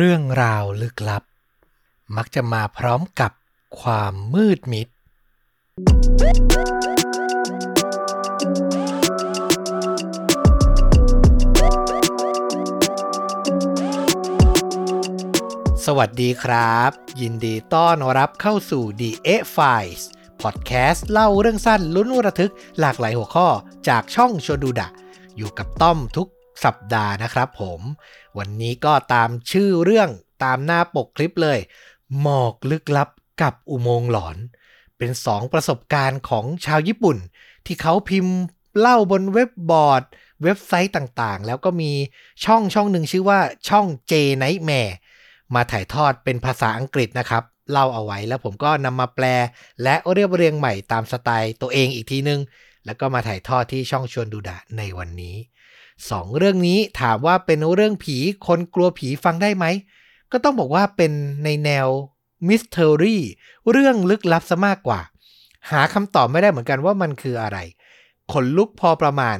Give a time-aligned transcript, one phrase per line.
[0.00, 1.22] เรื่องราวลึกลับ
[2.16, 3.32] มักจะมาพร้อมกับ
[3.80, 4.88] ความมืดมิด
[15.86, 16.90] สวัสดีครับ
[17.20, 20.02] ยินดีต้อนรับเข้าสู่ The A Files
[20.40, 23.48] พอดแคสต์เล่าเรื่องสั้นลุ้นระทึกหลากหลายหัวข้อ
[23.88, 24.88] จากช่องโชดูดะ
[25.36, 26.28] อยู่กับต้อมทุก
[26.64, 27.80] สัปดาห์นะครับผม
[28.38, 30.08] วันนี้ก็ตามชื่อเรื่อง
[30.44, 31.58] ตามหน้าปกคลิปเลย
[32.20, 33.08] หมอกลึกลับ
[33.42, 34.36] กับอุโมงค์หลอน
[34.98, 37.18] เป็นสองประสบการณ์ของชาวญี่ปุ่น
[37.66, 38.36] ที่เขาพิมพ์
[38.78, 40.02] เล่าบนเว็บบอร์ด
[40.42, 41.92] เว็บไซต์ต่างๆ แล้วก็มี
[42.44, 44.92] ช่องช่องหนึ่งชื่อว่าช่อง J Nightmare
[45.54, 47.42] มาถ่ายทอดเป็นภาษาอังกฤษนะครับ
[47.72, 49.24] เล่าเอาไว้แล้วผมก็นำมาแปล
[49.82, 52.40] และเรียบเรียงใหม่ตามสไตล์ตัวเองอีกทีนึง
[52.86, 55.36] แล้วก็มาถ่ายทอดที่ช่องชวนดูดะในวันนี้
[56.10, 59.64] สองเรื่องนี้ถามว่าเป็นเรื่องผีคนกลัวผีฟังได้ไหม
[60.32, 61.12] ก็ต้องบอกว่าเป็น
[61.44, 61.88] ในแนว
[62.48, 63.22] mystery
[63.70, 65.00] เรื่องลึกลับซะมากกว่า
[65.70, 67.58] หาคำตอบไม่ได้เหมือนกันว่ามันคืออะไร
[68.32, 69.36] ขนลุกพอประมาณ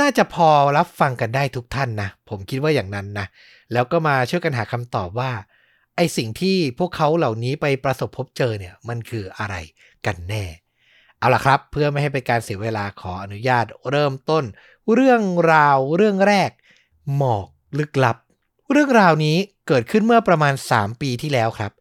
[0.00, 3.26] น่าจะพอรับฟังกันได้ทุกท่านนะ ผมคิดว่าอย่างนั้นนะ
[3.72, 5.30] แล้วก็มาช่วยกันหาคำตอบว่า
[5.96, 9.54] ไอสิ่งที่พวกเขาเหล่านี้ไปประสบพบเจอเนี่ย มันคืออะไร
[10.06, 10.44] กันแน่
[11.18, 14.44] เอาล่ะครับ เพื่อไม่ให้เป็นการเสียเวลาขออนุญาตเริ่มต้น
[14.92, 16.50] เรื่องราวเรื่องแรก
[17.16, 17.46] หมอก
[17.78, 18.16] ลึกลับ
[18.72, 19.36] เรื่องราวนี้
[19.68, 21.72] เกิดขึ้นเมื่อประมาณ 3 ปีที่แล้วครับ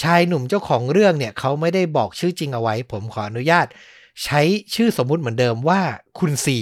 [0.00, 3.66] ชายหนุ่มเจ้าของเรื่องเนี่ยเขาไม่ได้บอกชื่อจริงเอาไว้ ผมขออนุญาต
[4.24, 4.40] ใช้
[4.74, 5.80] ชื่อสมมุติเหมือนเดิมว่า
[6.18, 6.58] คุณซี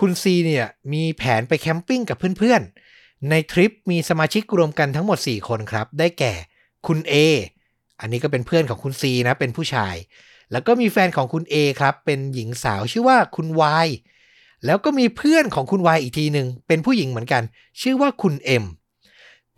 [0.00, 6.34] คุณซีเนี่ยมีแผนไปแคมปิ้งกับเพื่อนๆ ในทริปมีสมาชิกรวมกันทั้งหมด 4 คนครับ ได้แก่
[6.86, 7.14] คุณ A
[8.00, 9.94] อันนี้ก็เป็นเพื่อนของคุณซีนะ เป็นผู้ชาย
[10.52, 13.46] แล้วก็มีแฟนของคุณ A ครับ เป็นหญิงสาวชื่อว่าคุณ
[13.84, 13.88] Y
[14.66, 17.42] แล้วก็มีเพื่อนของคุณ Y อีกทีหนึ่งเป็นผู้หญิงเหมือนกัน
[17.80, 18.64] ชื่อว่าคุณ M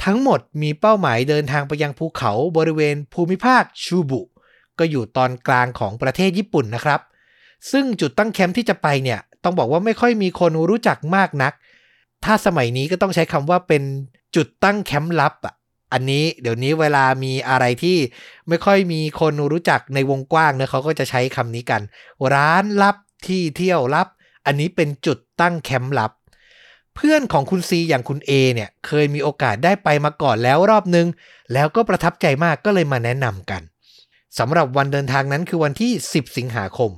[0.04, 4.20] ทั้งหมดมีเป้าหมายเดินทางไปยังภูเขาบริเวณภูมิภาคชูบุ
[4.78, 7.00] ก็อยู่ตอนกลางของประเทศญี่ปุ่นนะครับ
[7.70, 11.52] ซึ่งจุดตั้งแคมป์ที่จะไปเนี่ย ต้องบอกว่าไม่ค่อยมีคนรู้จักมากนัก
[12.24, 13.82] ถ้าสมัยนี้ก็ต้องใช้คำว่าเป็น
[14.36, 15.54] จุดตั้งแคมป์ลับอะ
[15.92, 17.96] อันนี้เดี๋ยวนี้เวลามีอะไรที่
[18.48, 21.82] ไม่ค่อยมีคนรู้จักในวงกว้างเนะเขาก็จะใช้คำนี้กัน
[22.34, 22.96] ร้านลับ
[23.26, 24.08] ที่เที่ยวลับ
[24.48, 26.12] อันนี้เป็นจุดตั้งแคมป์ลับ
[26.94, 31.06] เพื่อนของคุณซีอย่างคุณ A เนี่ยเคยมีโอกาสได้ไปมาก่อนแล้วรอบนึง
[31.52, 33.62] แล้วก็ประทับใจมากก็เลยมาแนะนำกัน
[34.38, 36.90] สำหรับวันเดินทางนั้นคือวันที่ 10 สิงหาคม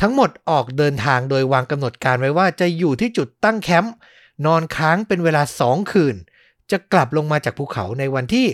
[0.00, 3.94] ทั้งหมดออกเดินทางโดยวางกำหนดการไว้ว่าจะอยู่ที่จุดตั้งแคมป์
[4.46, 6.16] นอนค้างเป็นเวลา 2 คืน
[6.70, 8.46] จะกลับลงมาจากภูเขาในวันที่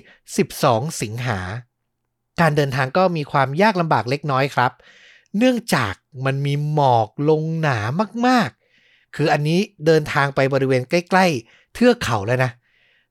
[0.44, 1.40] 12 สิงหา
[2.40, 4.72] การเดินทางก็มีความยากลำบากเล็กน้อยครับ
[5.38, 5.94] เนื่องจาก
[6.24, 7.78] มันมีหมอกลงหนา
[8.26, 12.50] มากๆ คืออันนี้เดินทางไปบริเวณใกล้ๆ เทือกเขาแล้วนะ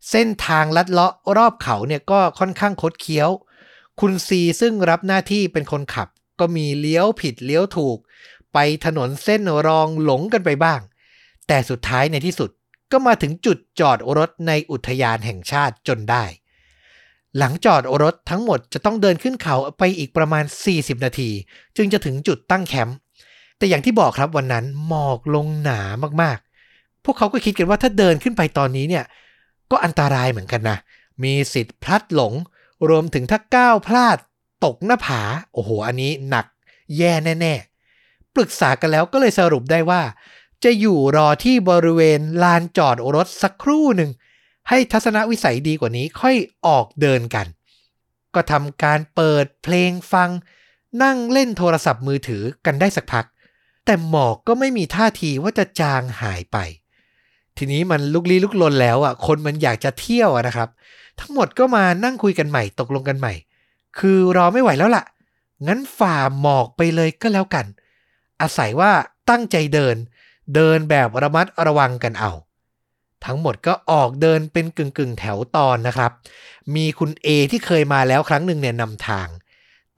[0.09, 3.29] เส้นทางลัดเลาะรอบเขาเนี่ยก็ค่อนข้างคดเคี้ยว
[3.99, 6.07] คุณซีซึ่งรับหน้าที่เป็นคนขับ
[6.39, 7.97] ก็มีเลี้ยวผิดเลี้ยวถูก
[8.53, 10.79] ไปถนนเส้นรองหลงกันไปบ้าง
[11.47, 12.49] แต่สุดท้ายในที่สุด
[12.91, 16.23] ก็มาถึงจุดจอดรถในอุทยานแห่งชาติจนได้
[17.39, 21.29] หลังจอดรถทั้งหมดจะต้องเดินขึ้นเขาไปอีกประมาณ 40 นาที
[21.77, 22.97] จึงจะถึงจุดตั้งแคมป์
[23.57, 25.81] แต่อย่างที่บอกครับวันนั้นหมอกลงหนา
[26.21, 29.05] มากๆ พวกเขาก็คิดกันว่าถ้าเดินขึ้นไปตอนนี้เนี่ย
[29.71, 30.77] ก็อันตรายเหมือนกันนะ
[31.23, 32.33] มีสิทธิ์พลัดหลง
[32.89, 34.17] รวมถึงถ้าก้าวพลาด
[34.65, 35.21] ตกหน้าผา
[35.53, 36.45] โอ้โห อันนี้หนัก
[36.97, 40.01] แย่แน่ๆ ปรึกษากันแล้วก็เลยสรุปได้ว่า
[40.63, 44.11] จะอยู่รอที่บริเวณลานจอดรถสักครู่หนึ่ง
[44.69, 46.35] ให้ทัศนวิสัยดีกว่านี้ค่อย
[46.67, 47.47] ออกเดินกัน
[48.35, 50.29] ก็ทำการเปิดเพลงฟัง
[51.03, 53.25] นั่งเล่นโทรศัพท์มือถือกันได้สักพัก
[53.85, 56.57] แต่หมอกก็ไม่มีท่าทีว่าจะจางหายไป
[57.57, 60.69] ทีนี้มันลุกลี้ลุกลนแล้วอะคนมันอยากจะเที่ยวนะครับ
[61.19, 63.33] ทั้งหมดก็มานั่งคุยกันใหม่ตกลงกันใหม่
[63.99, 65.03] คือรอไม่ไหวแล้วล่ะ
[65.67, 67.65] งั้นฝ่าหมอกไปเลยก็แล้วกัน
[68.41, 68.91] อาศัยว่า
[69.29, 69.95] ตั้งใจเดิน
[70.55, 72.31] เดินแบบระมัดระวังกันเอา
[73.25, 76.11] ทั้งหมดก็ออกเดินเป็นกึ่งกึ่งแถวตอนนะครับ
[76.75, 79.27] มีคุณ A ที่เคยมาแล้วครั้งหนึ่งเนี่ยนำทาง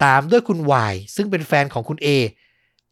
[0.04, 0.60] ตามด้วยคุณ
[0.92, 2.07] Y ซึ่งเป็นแฟนของคุณ A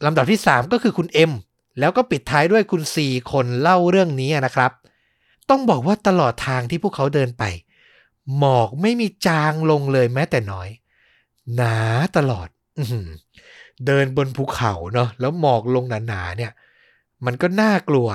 [0.06, 1.32] ลำดับที่ 3 ก็คือคุณ M
[1.80, 2.96] แล้วก็ปิดท้ายด้วยคุณ C
[3.32, 4.72] คนเล่าเรื่องนี้นะครับ
[5.50, 7.44] ต้องบอกว่าตลอดทางที่พวกเขาเดินไป
[8.38, 10.70] หมอกไม่มีจางลงเลยแม้แต่น้อย
[11.56, 11.78] หนา
[12.18, 12.48] ตลอด
[12.78, 13.10] อื้อหือ
[13.86, 16.52] เดินบนภูเขาเนาะแล้วหมอกลงหนาๆเนี่ย
[17.26, 18.08] มันก็น่ากลัว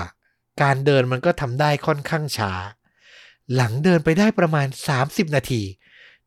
[0.63, 2.53] การเดินมันก็ทำได้ค่อนข้างช้า
[3.55, 4.67] หลังเดินไปได้ประมาณ
[5.01, 5.63] 30 นาที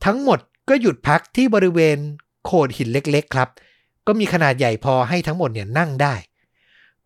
[0.06, 0.40] ทั้งหมด
[0.70, 1.98] ก็หยุดพักที่บริเวณ
[2.46, 3.50] โขดหินเล็กๆ ครับ
[4.08, 6.16] ก็มีขนาดใหญ่พอให้ทั้งหมดเนี่ยนั่งได้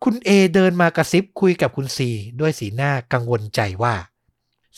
[0.04, 3.94] คุณเอเดินมากระซิบคุยกับคุณซีด้วยสีหน้ากังวลใจว่า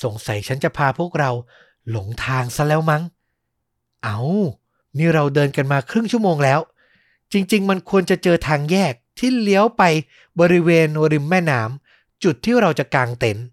[0.03, 1.31] สงสัยฉันจะพาพวกเรา
[1.91, 3.03] หลงทางซะแล้วมั้ง
[4.05, 4.19] เอา
[4.99, 6.61] นี่เราเดินกันมาครึ่งชั่วโมงแล้ว
[7.33, 9.83] จริง ๆ มันควรจะเจอทางแยกที่เลี้ยวไป
[10.41, 11.88] บริเวณริมแม่น้ำ
[12.25, 13.47] จุดที่เราจะกางเต็นท์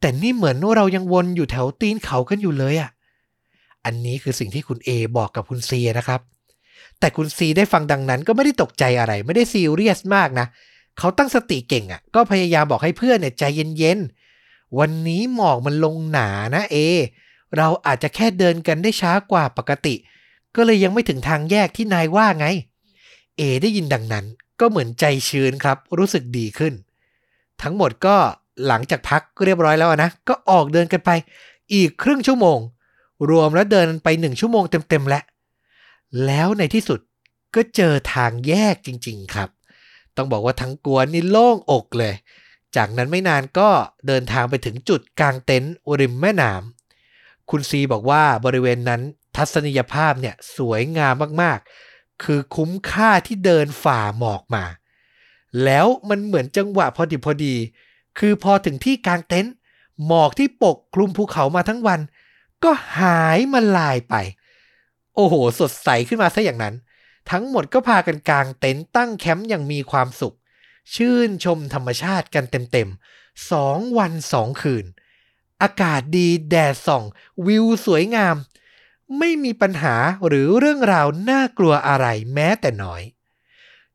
[0.00, 2.90] แต่นี่เหมือนว่าเรายังวนอยู่แถวตีนเขากันอยู่เลยอะ่ะ
[3.84, 6.20] อันนี้คือสิ่งที่คุณเอบอกกับคุณซีนะครับ
[7.00, 10.46] แต่คุณซีได้ฟังดังนั้นก็ไม่ได้ตกใจอะไร ไม่ได้ซีเรียสมากนะ
[10.98, 13.42] เขาตั้งสติเก่งอะ่ะ ก็พยายามบอกให้เพื่อนเนี่ยใจ
[13.78, 16.76] เย็นๆ วันนี้หมอกมันลงหนานะเอ
[17.56, 19.94] เราอาจจะแค่เดินกันได้ช้ากว่าปกติ
[20.56, 22.46] ก็เลยยังไม่ถึงทางแยกที่นายว่าไง
[23.36, 24.24] เอได้ยินดังนั้น
[24.60, 26.74] ก็เหมือนใจชื้นครับ รู้สึกดีขึ้น
[27.62, 28.16] ทั้งหมดก็
[28.66, 31.10] หลังจากพักเรียบร้อยแล้วนะ ก็ออกเดินกันไป
[31.74, 32.58] อีกครึ่งชั่วโมง
[33.30, 35.24] รวมแล้วเดินไปหนึ่งชั่วโมงเต็มๆแล้ว
[36.26, 37.00] แล้วในที่สุด
[37.54, 39.48] ก็เจอทางแยกจริง ๆ ครับ
[40.16, 42.14] ต้องบอกว่าทั้งกวนนี่โล่งอกเลย
[42.76, 43.68] จากนั้นไม่นานก็
[44.06, 49.00] เดินทางไปถึงจุดกลางเต็นท์ริมแม่น้ำคุณซีบอกว่าบริเวณนั้น
[49.36, 54.64] ทัศนียภาพเนี่ยสวยงามมากๆ คือคุ้มค่าที่เดินฝ่าหมอกมา
[55.64, 57.54] แล้วมันเหมือนจังหวะพอดีพอดี
[58.18, 59.52] คือพอถึงที่กลางเต็นท์
[60.06, 62.00] หมอกที่ปกคลุมภูเขามาทั้งวัน
[62.64, 64.14] ก็หายมาลายไป
[65.14, 66.74] โอ้โห สดใสขึ้นมาซะอย่างนั้น
[67.30, 70.36] ทั้งหมดก็พากันกลางเต็นท์ตั้งแคมป์อย่างมีความสุข
[70.94, 74.84] ชื่นชมธรรมชาติกันเต็มๆสองวันสองคืน
[75.62, 77.04] อากาศดีแดดส่อง
[77.46, 78.36] วิวสวยงาม
[79.18, 83.02] ไม่มีปัญหาหรือเรื่องราวน่ากลัวอะไรแม้แต่น้อย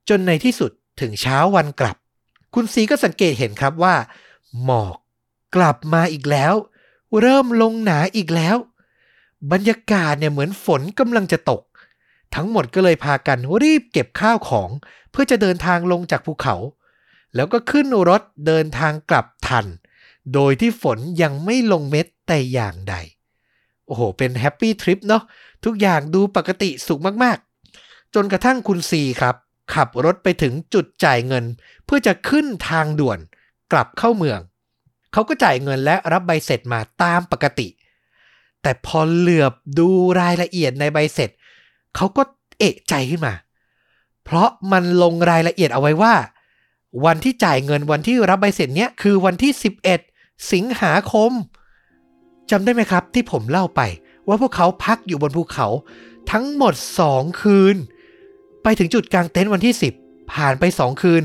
[0.09, 1.97] จนในที่สุด ถึงเช้าวันกลับ
[2.53, 3.95] คุณซีก็สังเกตเห็นครับว่า
[4.63, 4.97] หมอก
[5.55, 6.53] กลับมาอีกแล้ว
[7.21, 8.57] เริ่มลงหนาอีกแล้ว
[9.51, 11.61] บรรยากาศเนี่ยเหมือนฝนกำลังจะตก
[12.35, 14.69] ทั้งหมดก็เลยพากันรีบเก็บข้าวของ
[15.11, 16.55] เพื่อจะเดินทางลงจากภูเขา
[17.35, 19.65] แล้วก็ขึ้นรถเดินทางกลับทัน
[20.33, 22.95] โดยที่ฝนยังไม่ลงเม็ดแต่อย่างใด
[23.85, 25.23] โอ้โห เป็นแฮปปี้ทริปเนาะ
[25.65, 29.35] ทุกอย่างดูปกติสุขมากๆ จนกระทั่งคุณซีครับ
[29.73, 31.45] ขับรถไปถึงจุดจ่ายเงิน
[31.85, 33.19] เพื่อจะขึ้นทางด่วน
[33.71, 34.39] กลับเข้าเมือง
[35.13, 37.67] เขาก็จ่ายเงินและรับใบเสร็จมาตามปกติ
[38.61, 39.87] แต่พอเหลือบดู
[40.21, 41.29] รายละเอียดในใบเสร็จ
[41.95, 42.21] เขาก็
[42.59, 43.33] เอะใจขึ้นมา
[44.23, 46.13] เพราะมันลงรายละเอียดเอาไว้ว่า
[47.05, 49.51] วันที่จ่ายเงินวันที่รับใบเสร็จเนี้ยคือวันที่
[50.01, 51.31] 11 สิงหาคม
[52.51, 53.81] จำได้ไหมครับที่ผมเล่าไป
[54.27, 55.67] ว่าพวกเขาพักอยู่บนภูเขา
[56.31, 56.73] ทั้งหมด
[57.07, 57.75] 2คืน
[58.67, 61.23] ไปถึงจุดกลางเต็นท์วันที่ 10 ผ่านไป 2 คืน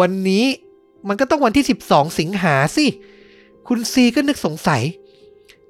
[0.00, 0.44] วันนี้
[1.08, 2.86] มันก็ต้องวันที่ 12 สิงหาสิ
[3.68, 4.82] คุณซีก็นึกสงสัย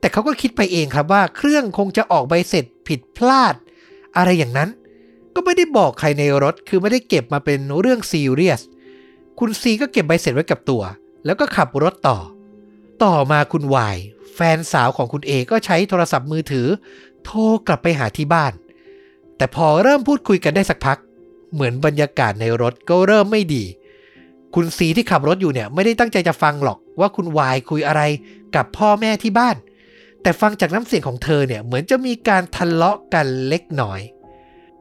[0.01, 3.55] แต่เขาก็คิดไปเองครับว่าเครื่องคงจะออกใบเสร็จผิดพลาด
[4.17, 4.69] อะไรอย่างนั้น
[5.35, 8.61] ก็ไม่ได้บอกใครในรถคือไม่ได้เก็บมาเป็นเรื่องซีเรียส
[9.39, 10.83] คุณซีก็เก็บใบเสร็จไว้กับตัว
[11.27, 12.19] แล้วก็ขับรถต่อ
[13.05, 13.97] ต่อมาคุณวาย
[14.35, 16.67] แฟนสาวของคุณเอก็ใช้โทรศัพท์มือถือ
[17.25, 18.53] โทรกลับไปหาที่บ้าน
[19.41, 20.99] แต่พอเริ่มพูดคุยกันได้สักพัก
[21.53, 23.65] เหมือนบรรยากาศในรถก็เริ่มไม่ดี
[24.55, 28.03] คุณซีที่ขับรถอยู่เนี่ยไม่ได้ตั้งใจจะฟังหรอกว่าคุณวายคุยอะไร
[28.57, 29.57] กับพ่อแม่ที่บ้าน
[30.23, 34.01] แต่ฟังจากน้ำเสียงของเธอเนี่ยเหมือนจะมีการทะเลาะกันเล็กน้อย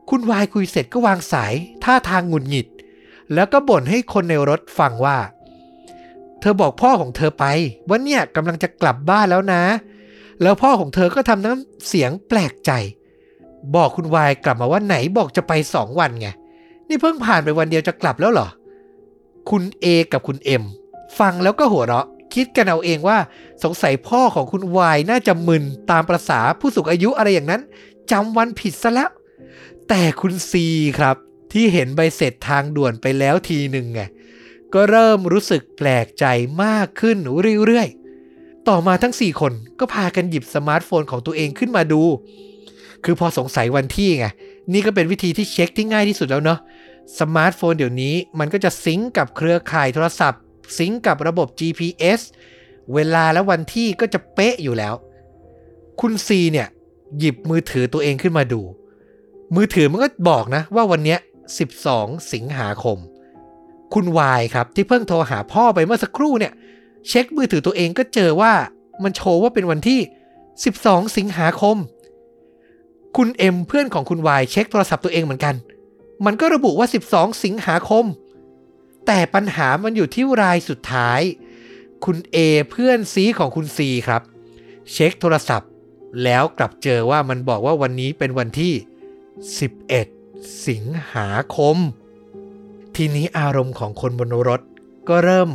[0.09, 1.53] คุณวายคุยเสร็จก็วางสาย
[1.83, 2.67] ท่าทางหงุดหงิด
[3.33, 5.17] แล้วก็บ่นให้คนในรถฟังว่า
[6.39, 7.45] เธอบอกพ่อของเธอไป
[7.88, 9.63] ว่าเนี่ยกำลังจะกลับบ้านแล้วนะ
[10.41, 12.71] แล้วพ่อของเธอก็ทำน้ำเสียงแปลกใจ
[13.75, 16.28] บอกคุณวายกลับมาว่าไหนบอกจะไปสองวันไง
[16.87, 18.47] นี่เพิ่งผ่านไปวันเดียวจะกลับแล้วเหรอ
[19.49, 20.63] คุณเอกับคุณเอ็ม
[21.19, 23.18] ฟังแล้วก็หัวเราะ คิดกันเอาเองว่า
[23.63, 27.61] สงสัยพ่อของคุณวายน่าจะมึนตามประษาผู้สูงอายุอะไรอย่างนั้น
[28.11, 29.09] จำวันผิดซะแล้ว
[29.89, 30.66] แต่คุณซี
[30.97, 31.16] ครับ
[31.54, 34.01] ที่เห็นใบเสร็จทางด่วนไปแล้วทีหนึ่งไง
[34.73, 36.25] ก็เริ่มรู้สึกแปลกใจ
[36.63, 37.18] มากขึ้น
[37.66, 42.01] เรื่อยๆ ต่อมาทั้ง 4 คนก็พากันหยิบสมาร์ทโฟนของตัวเองขึ้นมาดู
[43.03, 44.27] คือพอสงสัยวันที่ไง
[44.73, 46.59] นี่ก็เป็นวิธีที่เช็คที่ง่ายที่สุดแล้วเนาะ
[47.19, 50.41] สมาร์ทโฟนเดี๋ยวนี้มันก็จะ sync กับเครือข่ายโทรศัพท์
[50.78, 52.21] sync กับระบบ GPS
[52.94, 54.94] เวลาและวันที่ก็จะเป๊ะอยู่แล้ว
[56.01, 56.68] คุณซีเนี่ย
[57.19, 58.61] หยิบมือถือตัวเองขึ้นมาดู
[59.56, 61.19] มือถือมันก็บอกนะว่าวันเนี้ย
[61.75, 62.97] 12 สิงหาคม
[63.94, 66.53] คุณวายครับที่เพิ่งโทรหาพ่อไปเมื่อสักครู่เนี่ย
[67.07, 68.53] เช็คมือถือตัวเองก็เจอว่า
[69.03, 69.99] มันโชว์ว่าเป็นวันที่
[70.57, 71.77] 12 สิงหาคม
[73.18, 75.56] คุณเอ็มเพื่อนของคุณวายเช็คโทรศัพท์ตัวเองเหมือนกัน
[76.25, 78.06] มันก็ระบุว่า 12 สิงหาคม
[79.07, 81.21] แต่ปัญหามันอยู่ที่รายสุดท้าย
[82.06, 82.37] คุณเอ
[82.71, 84.21] เพื่อนซีของคุณซีครับ
[84.92, 85.69] เช็คโทรศัพท์
[86.23, 88.73] แล้วกลับเจอว่ามันบอกว่าวันนี้เป็นวันที่
[89.69, 91.78] 11 สิงหาคม
[92.95, 94.61] ทีนี้อารมณ์ของคนบนรถ
[95.09, 95.49] ก็เริ่ม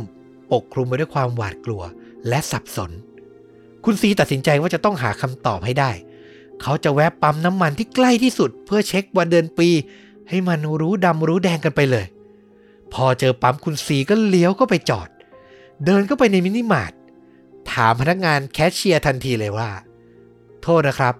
[0.51, 1.81] ปกคลุมไปด้วยความหวาดกลัว
[2.27, 2.91] และสับสน
[3.85, 5.91] คุณซีตัดสินใจว่าจะต้องหาคำตอบให้ได้
[6.67, 9.69] เขาจะแวะปั๊มน้ำมันที่ใกล้ที่สุดเพื่อเช็ควันเดือนปี
[10.29, 12.05] ให้มันรู้ดำรู้แดงกันไปเลย
[12.93, 15.09] พอเจอปั๊มคุณซีก็เลี้ยวก็ไปจอด
[15.85, 16.91] เดินก็ไปในมินิมาร์ท
[17.71, 19.69] ถามพนักงานแคชเชียร์ทันทีเลยว่า
[20.61, 21.15] โทษนะครับ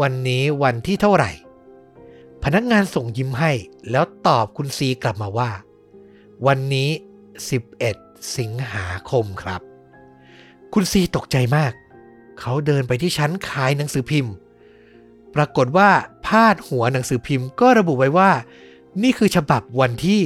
[0.00, 1.30] วันนี้วันที่เท่าไหร่
[2.44, 3.52] พนักงานส่งยิ้มให้
[3.90, 5.50] แล้วตอบคุณซีกลับมาว่า
[6.46, 6.90] วันนี้
[7.60, 9.60] 11 สิงหาคมครับ
[10.74, 11.72] คุณซีตกใจมาก
[12.40, 14.34] เขาเดินไปที่ชั้นขายหนังสือพิมพ์
[15.34, 15.90] ปรากฏว่า
[16.26, 18.32] พาดหัวหนังสือพิมพ์ก็ระบุไว้ว่า
[19.02, 20.22] นี่คือฉบับวันที่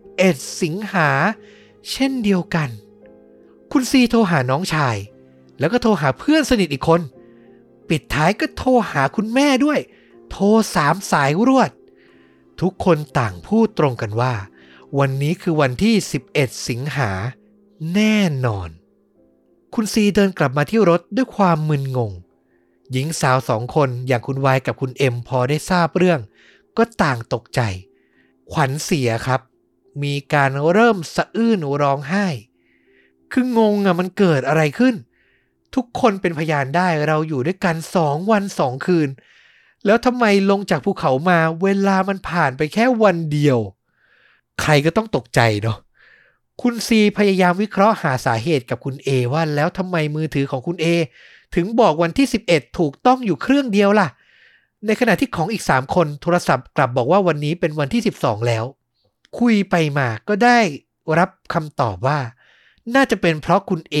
[0.00, 1.08] 11 สิงหา
[1.90, 2.68] เช่นเดียวกัน
[3.72, 4.96] คุณซีโทรหาน้องชาย
[5.58, 7.00] แล้วก็โทรหาเพื่อนสนิทอีกคน
[7.88, 9.78] ปิดท้ายก็โทรหาคุณแม่ด้วย
[10.30, 11.70] โทรสามสายรวด
[12.60, 14.34] ทุกคนต่างพูดตรงกันว่า
[14.98, 15.94] วันนี้คือวันที่
[16.30, 17.10] 11 สิงหา
[17.94, 18.68] แน่นอน
[19.74, 22.12] คุณซีเดินกลับมาที่รถด้วยความมึนงง
[22.92, 26.20] หญิงสาวสองคนอย่างคุณวายกับคุณเอ็มพอได้ทราบเรื่อง
[26.76, 27.60] ก็ต่างตกใจ
[28.52, 29.40] ขวัญเสียครับ
[30.02, 32.26] มีการเริ่มสะอื้นร้องไห้
[33.32, 34.94] คืองงอะมันเกิดอะไรขึ้น
[35.74, 39.08] ทุกคนเป็นพยานได้เราอยู่ด้วยกันสองวันสองคืน
[39.86, 43.58] แล้วทำไมลงจากภูเขามาเวลามันผ่านไปแค่วันเดียว
[44.62, 45.78] ใครก็ต้องตกใจเนาะ
[46.62, 50.86] คุณซีพยายามวิเคราะห์หาสาเหตุกับคุณเอว่าแล้วทำไมมือถือของคุณเอ
[51.54, 54.08] ถึงบอกวันที่ 11 ถูกต้องอยู่เครื่องเดียวล่ะ
[54.86, 58.64] ในขณะที่ของอีก 3 คนโทรศัพท์กลับบอกว่าวันนี้เป็นวันที่ 12 แล้ว
[59.38, 60.58] คุยไปมาก็ได้
[61.18, 62.18] รับคำตอบว่า
[62.94, 63.96] น่าจะเป็นเพราะคุณเอ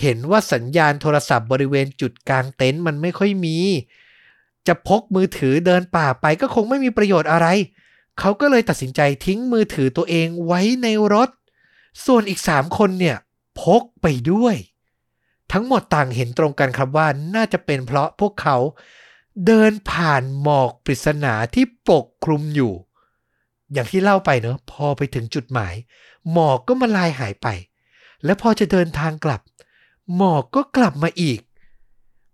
[0.00, 3.56] เห็นว่าสัญญาณโทรศัพท์บริเวณจุดกลางเต็นท์มันไม่ค่อยมี
[4.66, 7.46] จะพกมือถือเดินป่าไปก็คงไม่มีประโยชน์อะไร
[8.18, 11.28] เขาก็เลยตัดสินใจทิ้งมือถือตัวเองไว้ในรถ
[12.06, 13.16] ส่วนอีกสามคนเนี่ย
[13.60, 14.56] พกไปด้วย
[15.52, 18.56] ทั้งหมดต่างเห็นตรงกันครับว่าน่าจะเป็นเพราะพวกเขา
[19.46, 22.72] เดินผ่านหมอกปริศนาที่ปกคลุมอยู่
[23.72, 25.74] อย่างที่เล่าไปเนอะพอไปถึงจุดหมาย
[26.32, 27.48] หมอกก็มาลายหายไป
[28.24, 29.40] และพอจะเดินทางกลับ
[30.16, 31.40] หมอกก็กลับมาอีก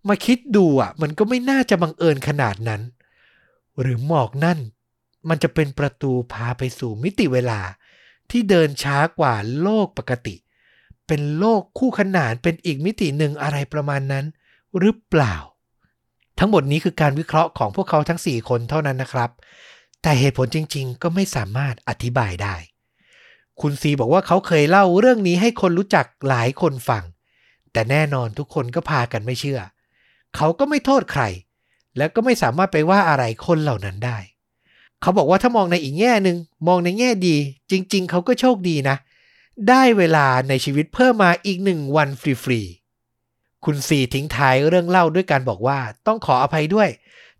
[0.08, 2.82] มาคิดดูอะ มันก็ไม่น่าจะบังเอิญขนาดนั้น
[3.80, 4.58] หรือหมอกนั่น
[5.28, 7.60] มันจะเป็นประตูพาไปสู่มิติเวลา
[8.30, 14.24] ที่เดินช้ากว่าโลกปกติเป็นโลกคู่ขนานเป็นอีกมิติหนึ่งอะไรประมาณนั้น
[14.78, 15.34] หรือเปล่า
[16.38, 19.30] ทั้งหมดนี้คือการวิเคราะห์ของพวกเขาทั้ง 4 คนเท่านั้นนะครับ
[20.02, 22.54] แต่เหตุผลจริง ๆ ก็ไม่สามารถอธิบายได้
[23.60, 27.04] คุณซีบอกว่าเขาเคยเล่าเรื่องนี้ให้คนรู้จักหลายคนฟัง
[27.72, 29.60] แต่แน่นอนทุกคนก็พากันไม่เชื่อ
[30.36, 31.22] เขาก็ไม่โทษใคร
[31.96, 34.18] แล้วก็ไม่สามารถไปว่าอะไรคนเหล่านั้นได้
[35.00, 36.36] เขาบอกว่าถ้ามองในอีกแง่หนึ่ง
[36.68, 37.36] มองในแง่ดี
[37.70, 38.96] จริง ๆ เขาก็โชคดีนะ
[39.68, 46.88] ได้เวลาในชีวิตเพิ่มมาอีกหนึ่งวันฟรีๆ คุณซีทิ้งท้ายเรื่องเล่าด้วยการบอกว่าต้องขออภัยด้วย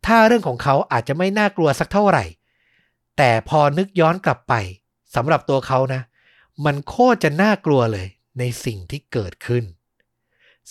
[0.06, 2.24] ถ้าเรื่องของเขาอาจจะไม่น่ากลัวสักเท่าไหร่
[3.16, 4.54] แต่พอนึกย้อนกลับไป
[5.14, 6.02] สำหรับตัวเขานะ
[6.64, 8.06] มันโคตรจะน่ากลัวเลย
[8.38, 9.64] ในสิ่งที่เกิดขึ้น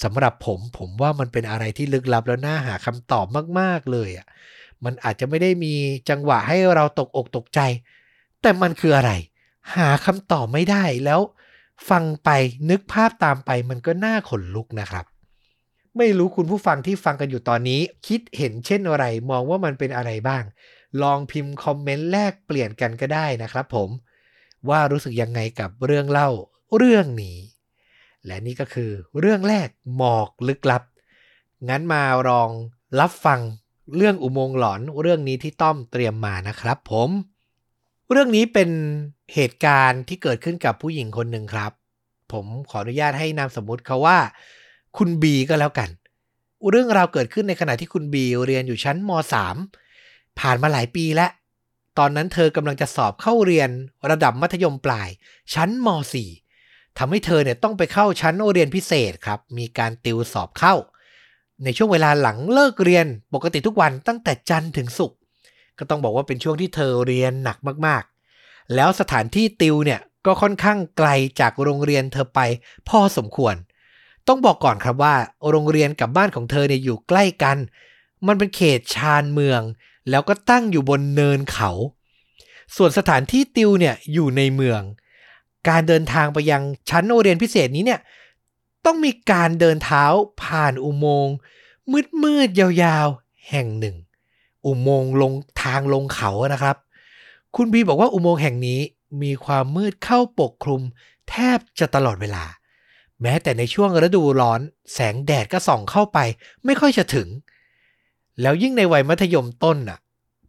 [0.04, 3.26] สำหรับผมผมว่ามันเป็นอะไรที่ลึกลับแล้วน่าหาคำตอบ
[3.60, 4.28] มากๆเลยอะ
[4.84, 5.74] มันอาจจะไม่ได้มี
[6.10, 7.60] จังหวะให้เราตกอกตกใจ
[8.42, 9.12] แต่มันคืออะไร
[9.76, 11.20] หาคำตอบไม่ได้แล้ว
[11.90, 12.30] ฟังไป
[12.70, 15.06] นึกภาพตามไปมันก็น่าขนลุกนะครับ
[15.98, 20.44] ไม่รู้คุณผู้ฟังที่ฟังกันอยู่ตอนนี้ คิดเห็นเช่นอะไรมองว่ามันเป็นอะไรบ้าง
[21.02, 23.90] ลองพิมพ์คอมเมนต์แลกเปลี่ยนกันก็ได้นะครับผม
[24.70, 26.30] ว่ารู้สึกยังไงกับเรื่องเล่า
[26.78, 27.38] เรื่องนี้
[28.26, 30.84] และนี่ก็คือเรื่องแรกหมอกลึกลับ
[31.70, 32.50] งั้นมาลอง
[33.00, 33.40] รับฟัง
[33.96, 37.10] เรื่องอุโมงค์หลอนเรื่องนี้ที่ต้อมเตรียมมานะครับผม
[38.12, 38.70] เรื่องนี้เป็น
[39.34, 41.72] เหตุการณ์ที่เกิดขึ้นกับผู้หญิงคนหนึ่งครับ
[42.32, 44.18] ผมขออนุญาตให้นามสมมุติเขาว่า
[44.98, 45.90] คุณบีก็แล้วกัน
[46.70, 49.10] เรื่องราวเกิดขึ้นในขณะที่คุณบีเรียนอยู่ชั้นม
[49.74, 51.32] .3 ผ่านมาหลายปีแล้ว
[51.98, 53.70] ตอนนั้นเธอกำลังจะสอบเข้าเรียน
[54.10, 55.10] ระดับมัธยมปลาย
[55.54, 55.88] ชั้นม
[56.44, 60.76] .4 ทำให้เธอเนี่ยต้องไปเข้าชั้นเรียนพิเศษครับ มีการติวสอบเข้า
[61.64, 65.19] ในช่วงเวลาหลังเลิกเรียนปกติทุกวันตั้งแต่จันทร์ถึงศุกร์
[65.80, 71.10] ก็ต้องบอกว่าเป็นช่วงที่เธอเรียนหนักมากๆ แล้วสถานที่ติวเนี่ยก็ค่อนข้างไกล
[71.40, 72.40] จากโรงเรียนเธอไป
[72.90, 73.56] พอสมควร
[74.28, 75.16] ต้องบอกก่อนครับว่า
[75.50, 77.58] โรงเรียนกับบ้านของเธอเนี่ยอยู่ใกล้กัน
[78.28, 79.62] มันเป็นเขตชานเมือง
[80.10, 81.72] แล้วก็ตั้งอยู่บนเนินเขา
[82.76, 84.82] ส่วนสถานที่ติวเนี่ยอยู่ในเมือง
[85.70, 88.00] การเดินทางไปยังชั้นโรงเรียนพิเศษนี้เนี่ย
[88.86, 90.04] ต้องมีการเดินเท้า
[90.44, 91.36] ผ่านอุโมงค์
[92.24, 93.96] มืดๆยาวๆ แห่งหนึ่ง
[94.66, 96.76] อุโมงค์ลงทางลงเขานะครับ
[97.56, 98.80] คุณบีบอกว่าอุโมงค์แห่งนี้
[99.22, 100.82] มีความมืดเข้าปกคลุม
[101.30, 102.44] แทบจะตลอดเวลา
[103.22, 104.62] แม้แต่ในช่วงฤดูร้อน
[104.94, 106.20] แสงแดดก็ส่องเข้าไป
[106.66, 107.28] ไม่ค่อยจะถึง
[108.42, 110.00] แล้วยิ่งในวัยมัธยมต้นน่ะ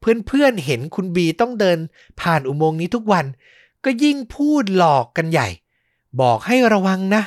[0.00, 1.78] เพื่อนๆเห็นคุณบีต้องเดิน
[2.20, 3.24] ผ่านอุโมงค์นี้ทุกวัน
[3.84, 5.48] ก็ยิ่งพูดหลอกกันใหญ่
[6.20, 7.22] บอกให้ระวังนะ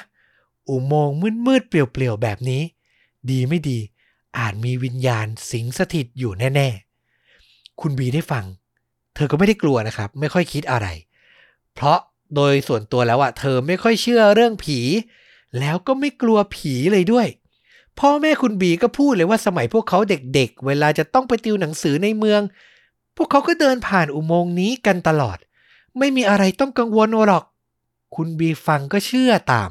[0.69, 2.61] อุโมงค์มืดๆเปลี่ยวๆแบบนี้
[3.29, 3.79] ดีไม่ดี
[4.37, 6.69] อาจมีวิญญาณสิงสถิตอยู่แน่
[7.25, 8.45] ๆ คุณบีได้ฟัง
[9.15, 10.87] เธอก็ไม่ได้กลัวนะครับ ไม่ค่อยคิดอะไร
[11.73, 11.99] เพราะ
[12.35, 14.79] โดยส่วนตัวแล้วอะเธอไม่ค่อยเชื่อเรื่องผี
[15.59, 17.27] แล้วก็ไม่กลัวผีเลยด้วย
[17.99, 22.41] พ่อแม่คุณบีก็พูดเลยว่าสมัยพวกเขาเด็กๆเวลาจะต้องไปติวหนังสือในเมือง
[23.15, 25.37] พวกเขาก็เดินผ่านอุโมงค์นี้กันตลอด
[25.97, 27.45] ไม่มีอะไรต้องกังวลหรอก
[28.15, 29.69] คุณบีฟังก็เชื่อตาม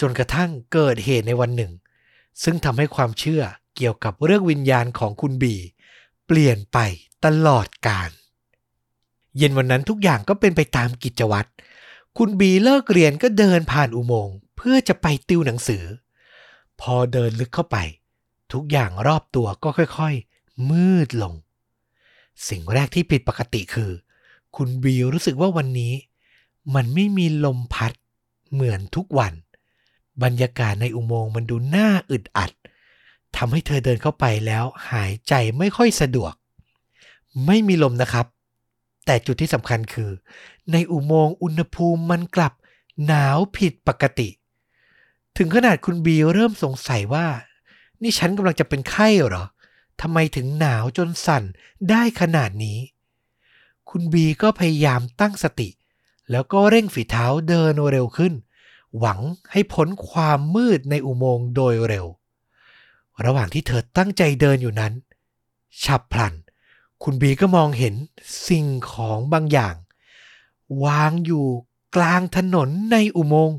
[0.00, 1.72] จนกระทั่งเกิดเหตุในวันหนึ่ง
[2.42, 3.42] ซึ่งทำให้ความเชื่อ
[3.76, 5.54] เกี่ยวกับเรื่องวิญญาณของคุณบี
[6.26, 6.78] เปลี่ยนไป
[7.24, 8.10] ตลอดกาล
[9.36, 11.48] เย็นวันนั้นทุกอย่างก็เป็นไปตามกิจวัตร
[12.18, 15.84] คุณบีเลิกเรียนก็เดินผ่านอุโมงค์เพื่อจะไปติวหนังสือ
[16.80, 17.76] พอเดินลึกเข้าไป
[18.52, 21.34] ทุกอย่างรอบตัวก็ค่อยๆ มืดลง
[22.48, 23.90] สิ่งแรกที่ผิดปกติคือ
[24.56, 25.92] คุณบีรู้สึกว่าวันนี้
[26.74, 27.92] มันไม่มีลมพัด
[28.52, 29.32] เหมือนทุกวัน
[30.22, 32.50] บรรยากาศในอุโมงค์มันดูน่าอึดอัด
[33.36, 36.32] ทำให้เธอเดินเข้าไปแล้วหายใจไม่ค่อยสะดวก
[37.46, 38.26] ไม่มีลมนะครับ
[39.06, 40.10] แต่จุดที่สำคัญคือ
[40.72, 42.52] ในอุโมงค์อุณหภูมิมันกลับ
[43.06, 44.28] หนาวผิดปกติ
[45.36, 47.26] ถึงขนาดคุณบีเริ่มสงสัยว่า
[48.02, 49.44] นี่ฉันกำลังจะเป็นไข้เหรอ
[50.00, 51.44] ทำไมถึงหนาวจนสั่น
[51.90, 52.78] ได้ขนาดนี้
[53.90, 55.68] คุณบีก็พยายามตั้งสติ
[56.30, 58.32] แล้วก็เร่งฝีเท้าเดินเร็วขึ้น
[58.98, 59.20] หวัง
[59.52, 62.06] ให้พ้นความมืดในอุโมงค์โดยเร็ว
[63.24, 64.92] ระหว่างที่เธอตั้งใจเดินอยู่นั้น
[65.84, 66.34] ฉับพลัน
[67.02, 67.94] คุณบีก็มองเห็น
[68.48, 69.74] สิ่งของบางอย่าง
[70.84, 71.46] วางอยู่
[71.96, 73.58] กลางถนนในอุโมงค์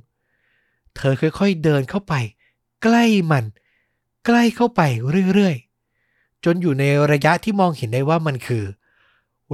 [0.95, 2.13] เธอค่อยๆเดินเข้าไป
[2.83, 3.45] ใกล้มัน
[4.25, 4.81] ใกล้เข้าไป
[5.33, 8.65] เรื่อยๆ จนอยู่ในระยะที่มองเห็นได้ว่ามันคือ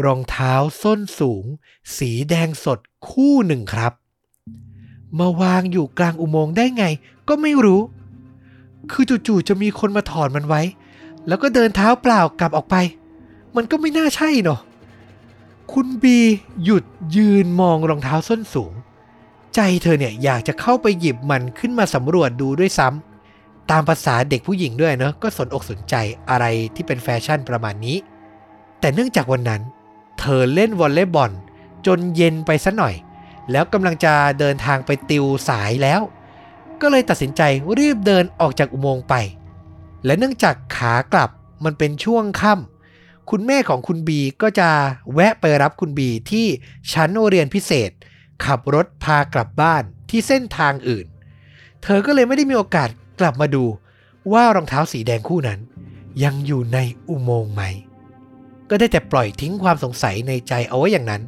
[0.05, 1.45] รองเท้าส้นสูง
[1.97, 2.79] สีแดงสด
[3.09, 3.93] คู่หนึ่งครับ
[5.19, 6.85] มาวางอยู่กลางอุโมงค์ได้ไง
[7.27, 7.81] ก็ไม่รู้
[8.91, 10.61] คือจู่ๆจะมีคนมาถอดมันไว้
[11.27, 12.75] แล้วก็เดินเท้าเปล่ากลับออกไป
[13.55, 14.59] มันก็ไม่น่าใช่เนาะ
[15.73, 16.17] คุณบี
[16.63, 16.83] หยุด
[17.15, 18.73] ยืนมองรองเท้าส้นสูง
[19.55, 25.95] ใจเธอเนี่ยอยากจะเข้าไปหยิบมันขึ้นมาสำรวจดูด้วยซ้ำตามภาษาเด็กผู้หญิงด้วยเนาะก็สนอกสนใจ
[26.29, 26.45] อะไร
[26.75, 27.97] ที่เป็นแฟชั่นประมาณนี้
[28.79, 29.61] แต่เนื่องจากวันนั้น
[30.19, 31.31] เธอเล่นวอลเลย์บอล
[31.87, 32.95] จนเย็นไปซะหน่อย
[33.51, 36.01] แล้วกำลังจะเดินทางไปติวสายแล้ว
[36.81, 37.41] ก็เลยตัดสินใจ
[37.79, 39.13] รีบเดินออกจากอุโมงค์ไป
[40.05, 41.29] และเนื่องจากขากลับ
[41.65, 44.69] มันเป็นช่วงค่ำคุณแม่ของคุณบีก็จะ
[45.13, 46.47] แวะไปรับคุณบีที่
[46.93, 47.91] ชั้นเรียนพิเศษ
[48.45, 51.05] ขับรถพากลับบ้านที่เส้นทางอื่น
[51.83, 53.63] เธอก็เลยไม่ได้มีโอกาสกลับมาดู
[54.33, 55.59] ว่ารองเท้าสีแดงคู่นั้น
[56.23, 56.77] ยังอยู่ใน
[57.09, 57.63] อุโมงค์ไหม
[58.69, 61.23] ก็ได้แต่ปล่อยทิ้งความสงสัยในใจเอาไว้อย่างนั้น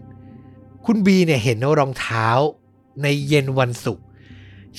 [0.86, 2.28] คุณบีเนี่ยเห็นรองเท้า
[3.02, 4.04] ในเย็นวันศุกร์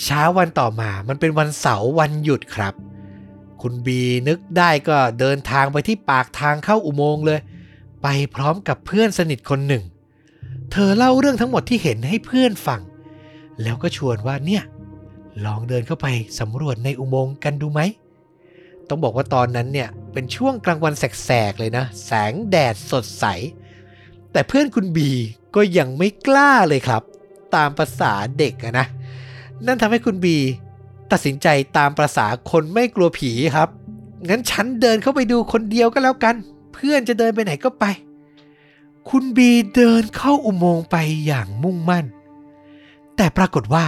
[0.03, 2.74] เช้าวันต่อมามันเป็นวันเสาร์วันหยุดครับ
[3.62, 7.40] คุณบีนึกได้ก็เดินทางไปที่ปากทางเข้าอุโมงค์เลย
[8.03, 9.85] ไปพร้อมกับเพื่อนสนิทคนหนึ่ง
[10.72, 12.81] เธอเล่าเรื่องทั้งหมดที่เห็นให้เพื่อนฟัง
[13.62, 14.62] แล้วก็ชวนว่าเนี่ย
[15.44, 16.07] ลองเดินเข้าไป
[16.40, 17.81] สำรวจในอุโมงค์กันดูไหม
[18.88, 23.24] ต้องบอกว่าตอนนั้นเนี่ยเป็นช่วงกลางวันแสกๆเลยนะ แสงแดดสดใส
[24.33, 25.11] แต่เพื่อนคุณบี
[25.57, 27.03] ก็ยังไม่กล้าเลยครับ
[27.55, 28.87] ตามภาษาเด็กนะ
[29.66, 30.37] นั่นทำให้คุณบี
[31.12, 33.68] ตัดสินใจตามประษาคนไม่กลัวผีครับ
[34.29, 36.37] งั้นฉันเดินเข้าไปดูคนเดียวก็แล้วกัน
[36.75, 37.85] เพื่อนจะเดินไปไหนก็ไป
[39.11, 40.96] คุณบีเดินเข้าอุโมงค์ไป
[41.27, 42.07] อย่างมุ่งมั่น
[43.16, 43.87] แต่ปรากฏว่า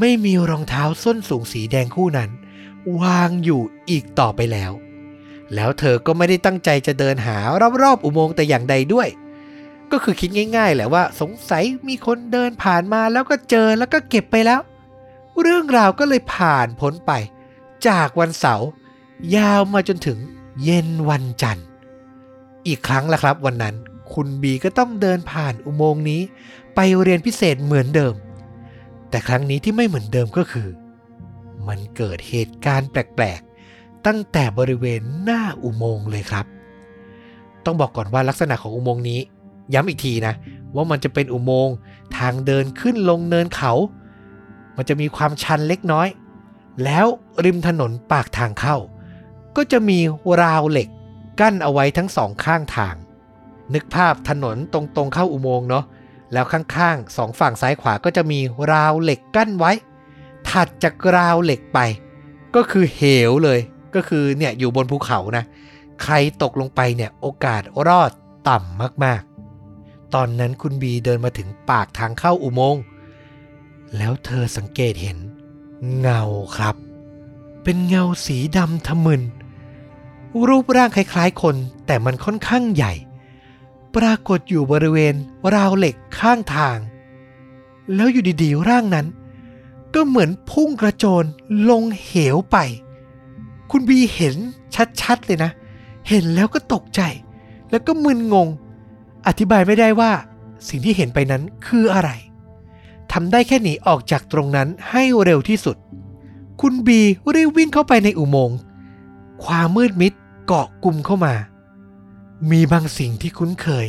[0.00, 2.30] ไม่มีรองเท้าส้นสูงสีแดงคู่นั้น
[3.00, 4.72] วางอยู่อีกต่อไปแล้ว
[5.54, 7.36] แล้วเธอก็ไม่ได้ตั้งใจจะเดินหา
[7.82, 9.08] รอบๆอุโมงค์แต่อย่างใดด้วย
[9.90, 14.60] ก็คือคิดง่าย ๆ แหละว่าสงสัยมีคนเดินผ่านมาแล้วก็เจอแล้วก็เก็บไปแล้ว
[15.40, 17.12] เรื่องราวก็เลยผ่านพ้นไป
[17.88, 18.68] จากวันเสาร์
[19.36, 20.18] ยาวมาจนถึง
[20.62, 21.66] เย็นวันจันทร์
[22.66, 23.74] อีกครั้งละครับวันนั้น
[24.12, 26.20] คุณบีก็ต้องเดินผ่านอุโมงค์นี้
[26.74, 28.14] ไปเรียนพิเศษเหมือนเดิม
[29.10, 30.68] แต่ครั้งนี้ที่ไม่เหมือนเดิมก็คือ
[31.68, 36.46] มันเกิดเหตุการณ์แปลกๆ ตั้งแต่บริเวณหน้าอุโมงค์เลยครับ
[37.64, 39.20] ต้องบอกก่อนว่าลักษณะของอุโมงค์นี้
[39.74, 40.34] ย้ำอีกทีนะ
[40.74, 41.74] ว่ามันจะเป็นอุโมงค์
[42.18, 43.72] ทางเดินขึ้นลงเนินเขา
[44.76, 46.08] มันจะมีความชันเล็กน้อย
[46.84, 47.06] แล้ว
[47.44, 48.76] ริมถนนปากทางเข้า
[49.56, 49.98] ก็จะมี
[50.42, 50.88] ราวเหล็ก
[51.40, 52.94] กั้นเอาไว้ทั้งสองข้างทาง
[53.74, 55.84] นึกภาพถนนตรงๆเข้าอุโมงค์เนาะ
[56.32, 58.40] แล้วข้างๆสองฝั่งซ้ายขวาก็จะมี
[58.72, 59.72] ราวเหล็กกั้นไว้
[60.48, 61.78] ถัดจากราวเหล็กไป
[62.54, 63.60] ก็คือเหวเลย
[63.94, 65.44] ก็คือเนี่ยอยู่บนภูเขานะ
[66.02, 68.10] ใครตกลงไปเนี่ยโอกาสรอด
[68.48, 72.82] ต่ำมากๆ ตอนนั้นคุณบีเดินมาถึงปากทางเข้าอุโมงค์
[73.96, 75.18] แล้วเธอสังเกตเห็น
[75.98, 76.22] เงา
[76.56, 76.76] ครับ
[77.62, 79.22] เป็นเงาสีดำทะมึน
[80.48, 82.92] รูปร่างคล้ายๆคน แต่มันค่อนข้างใหญ่
[83.96, 85.14] ปรากฏอยู่บริเวณ
[85.54, 86.78] ราวเหล็กข้างทาง
[87.94, 89.06] แล้วอยู่ดีๆ ร่างนั้น
[89.94, 91.24] ก็เหมือนพุ่งกระโจน
[91.70, 92.56] ลงเหวไป
[93.70, 94.36] คุณบีเห็น
[95.02, 95.50] ชัดๆเลยนะ
[96.08, 97.00] เห็นแล้วก็ตกใจ
[97.70, 98.48] แล้วก็มึนงง
[99.26, 100.12] อธิบายไม่ได้ว่า
[100.68, 102.10] สิ่งที่เห็นไปนั้นคืออะไร
[103.12, 105.76] ทำได้แค่หนีออกจากตรงนั้นให้เร็วที่สุด
[106.60, 107.00] คุณบี
[107.34, 108.58] รีบวิ่งเข้าไปในอุโมงค์
[109.44, 110.12] ความมืดมิด
[110.46, 111.34] เกาะกลุ่มเข้ามา
[112.50, 113.86] มีบางสิ่งที่คุ้นเคย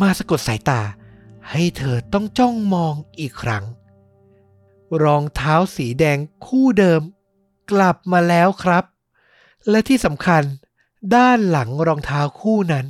[0.00, 0.80] มาสะกดสายตา
[1.50, 3.64] ให้เธอต้องจ้องมองอีกครั้ง
[5.02, 7.02] รองเท้าสีแดงคู่เดิม
[7.70, 8.84] กลับมาแล้วครับ
[9.68, 10.42] และที่สำคัญ
[11.14, 12.86] ด้านหลังรองเท้าคู่นั้น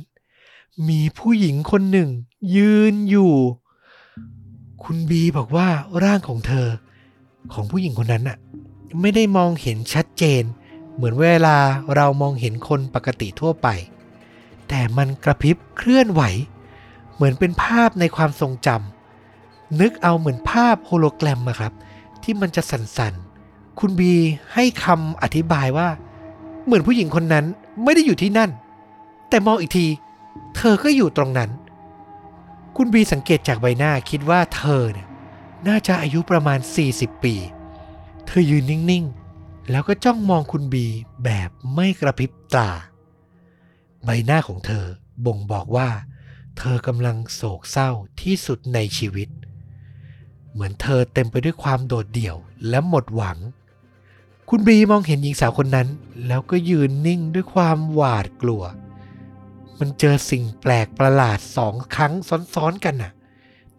[0.89, 2.09] มีผู้หญิงคนหนึ่ง
[2.55, 3.33] ยืนอยู่
[4.85, 5.67] คุณบีบอกว่า
[6.03, 6.67] ร่างของเธอ
[7.53, 8.37] ของผู้หญิงคนนั้นน่ะ
[9.01, 10.43] ไม่ได้มองเห็นชัดเจน
[10.95, 11.57] เหมือนเวลา
[11.95, 13.67] เรามองเห็นคนปกติทั่วไป
[14.67, 16.21] แต่มันกระพริบเคลื่อนไหว
[17.15, 21.73] เหมือนเป็นภาพในความทรงจำนึกเอาเหมือนภาพโฮโลแกรมอะครับ
[22.23, 24.13] ที่มันจะสั่นๆ คุณบี
[24.53, 25.89] ให้คำอธิบายว่า
[26.65, 27.45] เหมือนผู้หญิงคนนั้น
[27.83, 28.51] ไม่ได้อยู่ที่นั่น
[29.29, 29.85] แต่มองอีกที
[30.55, 31.49] เธอก็อยู่ตรงนั้น
[32.77, 35.07] คุณบีสังเกตจากใบหน้าคิดว่าเธอเนี่ย
[35.67, 36.59] น่าจะอายุประมาณ
[36.91, 37.35] 40 ปี
[38.25, 39.05] เธอยืนนิ่ง
[39.37, 40.85] ๆ แล้วก็จ้องมองคุณบี
[41.23, 42.69] แบบไม่กระพริบตา
[44.05, 44.85] ใบหน้าของเธอ
[45.25, 45.89] บ่งบอกว่า
[46.57, 47.89] เธอกำลังโศกเศร้า
[48.21, 49.29] ที่สุดในชีวิต
[50.51, 52.35] เหมือนเธอเต็มไปด้วยความโดดเดี่ยว
[52.69, 53.37] และหมดหวัง
[54.49, 55.87] คุณบีมองเห็นหญิงสาวคนนั้น
[56.27, 58.63] แล้วก็ยืนนิ่งด้วยความหวาดกลัว
[59.85, 62.13] มันเจอสิ่งแปลกประหลาดสองครั้ง
[62.53, 63.11] ซ้อนๆกันน่ะ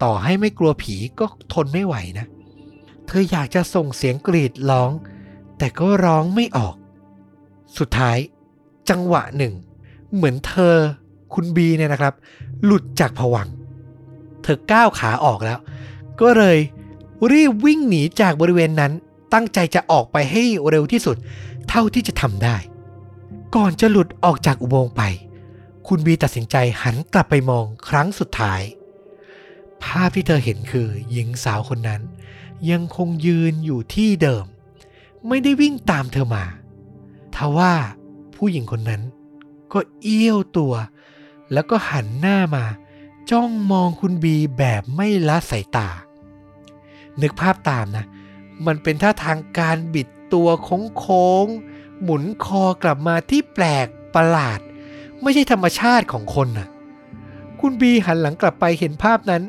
[0.02, 2.26] ต่อให้ไม่กลัวผีก็ทนไม่ไหวนะ
[3.06, 4.90] เธออยากจะส่งเสียงกรีดร้อง
[5.58, 6.74] แต่ก็ร้องไม่ออก
[7.78, 8.18] สุดท้าย
[8.90, 9.54] จังหวะหนึ่ง
[10.14, 10.74] เหมือนเธอ
[11.34, 12.14] คุณบีเนี่ยนะครับ
[12.64, 13.48] หลุดจากผวัง
[14.42, 15.58] เธอก้าวขาออกแล้ว
[16.20, 16.58] ก็เลย
[17.32, 18.92] รีบวิ่งหนีจากบริเวณนั้น
[19.32, 21.16] ตั้งใจจะออกไปให้เร็วที่สุด
[21.68, 22.56] เท่าที่จะทำได้
[23.54, 25.02] ก่อนจะหลุดออกจากอุโมงค์ไป
[25.88, 28.62] คุณบีตัดสินใจหันกลับไปมองครั้งสุดท้าย
[29.82, 32.02] ภาพที่เธอเห็นคือหญิงสาวคนนั้น
[32.70, 34.44] ยังคงยืนอยู่ที่เดิม
[35.28, 36.44] ไม่ได้วิ่งตามเธอมา
[37.34, 37.74] ทว่า
[38.34, 39.02] ผู้หญิงคนนั้น
[39.72, 40.74] ก็เอี้ยวตัว
[41.52, 42.64] แล้วก็หันหน้ามา
[43.30, 45.88] จ้องมองคุณบีแบบไม่ละสายตา
[47.20, 48.06] นึกภาพตามนะ
[48.66, 50.48] มันเป็นท่าทางการบิดตัว
[50.98, 54.60] โค้งๆหมุนคอกลับมาที่แปลกประหลาด
[55.24, 56.68] ไม่ใช่ธรรมชาติของคนน่ะ
[57.60, 59.42] คุณบีหันหลังกลับไปเห็นภาพนั้น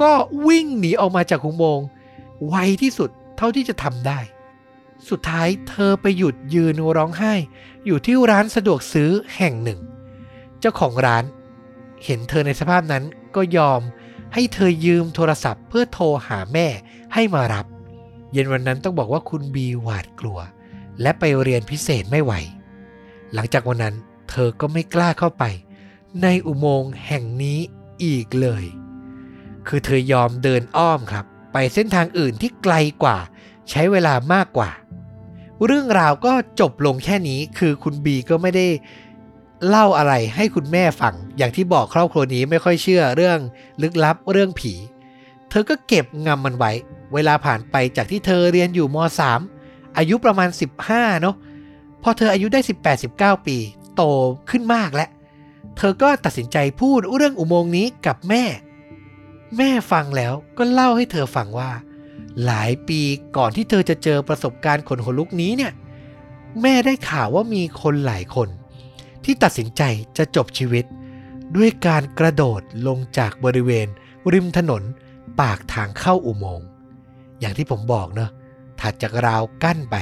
[0.00, 0.12] ก็
[0.46, 1.86] วิ่งหนีออกมาจากอุโมงค์
[2.48, 4.18] ไวที่สุดเท่าที่จะทำได้
[5.08, 7.34] สุดท้ายเธอไปหยุดยืนร้องไห้
[7.86, 9.80] อยู่ที่ร้านสะดวกซื้อแห่งหนึ่ง
[10.60, 11.24] เจ้าของร้าน
[12.04, 13.04] เห็นเธอในสภาพนั้น
[13.36, 13.80] ก็ยอม
[14.34, 16.66] ให้เธอยืมโทรศัพท์เพื่อโทรหาแม่
[17.14, 17.66] ให้มารับ
[18.32, 20.38] เย็นวันนั้นต้องบอกว่าคุณบีหวาดกลัว
[21.02, 22.32] และไปเรียนพิเศษไม่ไหว
[23.34, 23.94] หลังจากวันนั้น
[24.34, 25.44] เธอก็ไม่กล้าเข้าไป
[26.22, 27.58] ในอุโมงค์แห่งนี้
[28.04, 28.64] อีกเลย
[29.66, 33.18] คือเธอยอมเดินอ้อมครับ ไปเส้นทางอื่นที่ไกลกว่า
[33.70, 34.70] ใช้เวลามากกว่า
[35.64, 38.66] เรื่องราวก็จบลงแค่นี้คือคุณบีก็ไม่ได้
[39.68, 43.38] เล่าอะไรให้คุณแม่ฟัง อย่างที่บอกครอบครัวนี้ไม่ค่อยเชื่อเรื่อง
[43.82, 44.72] ลึกลับเรื่องผี
[45.50, 46.72] เธอก็เก็บงำมันไว้
[47.14, 48.96] เวลาผ่านไปจากที่เธอเรียนอยู่ม
[49.48, 50.48] .3 อายุประมาณ
[50.86, 51.36] 15 เนาะ
[52.02, 52.60] พอเธออายุได้
[53.02, 53.58] 18-19 ปี
[53.94, 54.02] โต
[54.50, 55.10] ขึ้นมากแล้ว
[55.76, 58.44] เธอก็ตัดสินใจพูดเรื่องอุโมงค์นี้กับแม่
[59.56, 61.70] แม่ฟังแล้วก็เล่าให้เธอฟังว่า
[62.44, 63.00] หลายปี
[63.36, 65.72] ก่อนที่เธอจะเจอประสบการณ์ขนหัวลุกนี้เนี่ย
[66.62, 68.48] แม่ได้ข่าวว่ามีคนหลายคน
[69.24, 69.82] ที่ตัดสินใจ
[70.18, 70.84] จะจบชีวิต
[71.56, 73.86] ด้วยการกระโดดลงจากบริเวณ
[74.32, 74.82] ริมถนน
[75.40, 76.66] ปากทางเข้าอุโมงค์
[77.40, 78.30] อย่างที่ผมบอกเนอะ
[78.80, 79.96] ถัดจากราวกั้นไป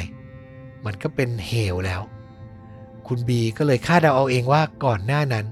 [0.84, 2.00] มันก็เป็นเหวแล้ว
[3.06, 5.46] คุณบีก็เลยคาดเดาเอาเองว่าก่อนหน้านั้น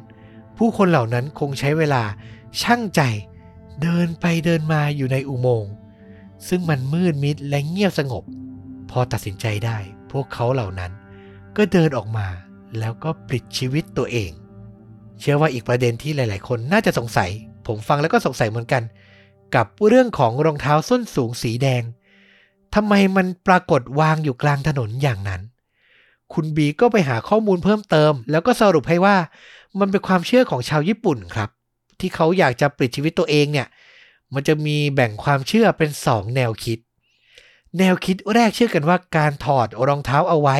[0.56, 2.02] ผู้คนเหล่านั้นคงใช้เวลา
[2.62, 3.00] ช่างใจ
[3.82, 5.72] เดินไปเดินมาอยู่ในอุโมงค์
[6.48, 8.24] ซึ่งมันมืดมิดและเงียบสงบ
[8.90, 9.78] พอตัดสินใจได้
[10.10, 10.92] พวกเขาเหล่านั้น
[11.56, 12.28] ก็เดินออกมา
[12.78, 14.30] แล้วก็ปลิดชีวิตตัวเอง
[15.20, 17.30] เชื่อว่าอีกประเด็นที่หลาย ๆ คนน่าจะสงสัย
[17.66, 18.82] ผมฟังแล้วก็สงสัยเหมือนกัน
[19.54, 21.82] กับเรื่องของรองเท้าส้นสูงสีแดง
[22.74, 25.42] ทำไมมันปรากฏวางอยู่กลางถนนอย่างนั้น
[26.34, 29.16] คุณบีก็ไปหาข้อมูลเพิ่มเติม แล้วก็สรุปให้ว่า
[29.78, 31.50] มันเป็นความเชื่อของชาวญี่ปุ่นครับ
[32.00, 33.66] ที่เขาอยากจะปลิดชีวิตตัวเองเนี่ย
[34.34, 36.78] มันจะมีแบ่งความเชื่อเป็น 2 แนวคิด
[37.78, 40.58] แนวคิดแรกเชื่อกันว่าการถอดรองเท้าเอาไว้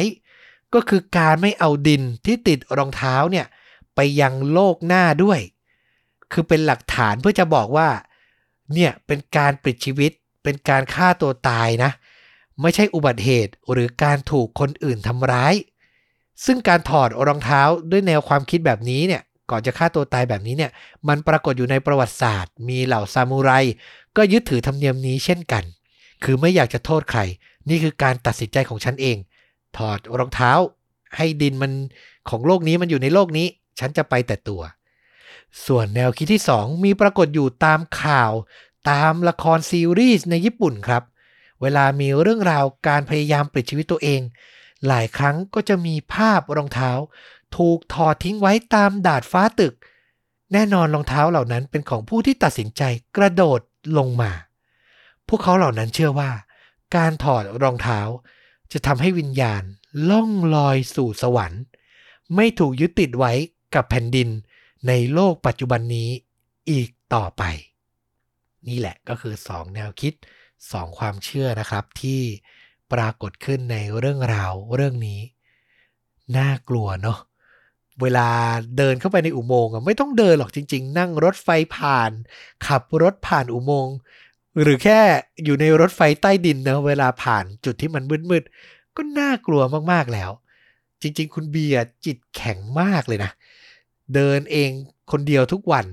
[0.74, 3.46] ก็คือการไม่เอาดินที่ติดรองเท้าเนี่ย
[3.94, 5.40] ไปยังโลกหน้าด้วย
[6.32, 7.88] คือเป็นหลักฐานเพื่อจะบอกว่า
[8.74, 11.90] เนี่ยเป็นการปลิดชีวิต เป็นการฆ่าตัวตายนะ
[12.60, 15.54] ไม่ใช่อุบัติเหตุหรือการถูกคนอื่นทำร้าย
[16.44, 20.70] ซึ่งการถอดรองเท้าด้วยแนวความคิดแบบนี้เนี่ยก่อนจะฆ่าตัวตายแบบนี้เนี่ย
[21.08, 23.50] มันปรากฏอยู่ในประวัติศาสตร์ มีเหล่าซามูไร
[24.16, 25.64] ก็ยึดถือธรรมเนียมนี้เช่นกัน
[26.24, 27.20] คือไม่อยากจะโทษใคร
[27.68, 29.16] นี่คือการตัดสินใจของฉันเอง
[29.76, 30.52] ถอดรองเท้า
[31.16, 31.72] ให้ดินมัน
[32.28, 33.46] ของโลกนี้มันอยู่ในโลกนี้
[33.78, 34.62] ฉันจะไปแต่ตัว
[35.66, 38.32] ส่วนแนวคิดที่ 2 มีปรากฏอยู่ตามข่าว
[38.90, 41.02] ตามละครซีรีส์ในญี่ปุ่นครับ
[41.62, 44.20] เวลามีเรื่องราวการพยายามปลิดชีวิตตัวเอง
[44.86, 46.90] หลายครั้งก็จะมีภาพรองเท้า
[47.56, 49.74] ถูกถอดทิ้งไว้ตามดาดฟ้าตึก
[50.52, 52.82] แน่นอนรองเท้าเหล่านั้นเป็นของผู้ที่ตัดสินใจ
[53.16, 53.60] กระโดด
[53.98, 54.32] ลงมา
[55.28, 56.30] พวกเขาเหล่านั้นเชื่อว่า
[56.96, 58.00] การถอดรองเท้า
[58.72, 59.62] จะทำให้วิญญาณ
[60.10, 61.62] ล่องลอยสู่สวรรค์
[62.34, 63.32] ไม่ถูกยึดติดไว้
[63.74, 64.28] กับแผ่นดิน
[64.88, 66.10] ในโลกปัจจุบันนี้
[66.70, 67.42] อีกต่อไป
[68.68, 70.12] นี่แหละก็คือ 2 แนวคิด
[70.68, 72.20] 2ความเชื่อนะครับที่
[72.92, 75.20] ปรากฏขึ้นในเรื่องราวเรื่องนี้
[76.36, 77.18] น่ากลัวเนาะ
[78.00, 78.28] เวลา
[78.76, 82.10] เดินเข้าไปในอุโมงค์ไม่ต้องเดินหรอกจริง ๆ นั่งรถไฟผ่าน
[82.66, 83.96] ขับรถผ่านอุโมงค์
[84.62, 85.00] หรือแค่
[85.44, 90.30] อยู่ในรถไฟใต้ดินนะเวลาผ่านจุดที่มันมืดๆก็น่ากลัวมากๆแล้ว
[91.02, 93.30] จริง ๆ คุณเบียร์จิตแข็งมากเลยนะ
[94.14, 94.70] เดินเอง
[95.12, 95.86] คนเดียวทุกวัน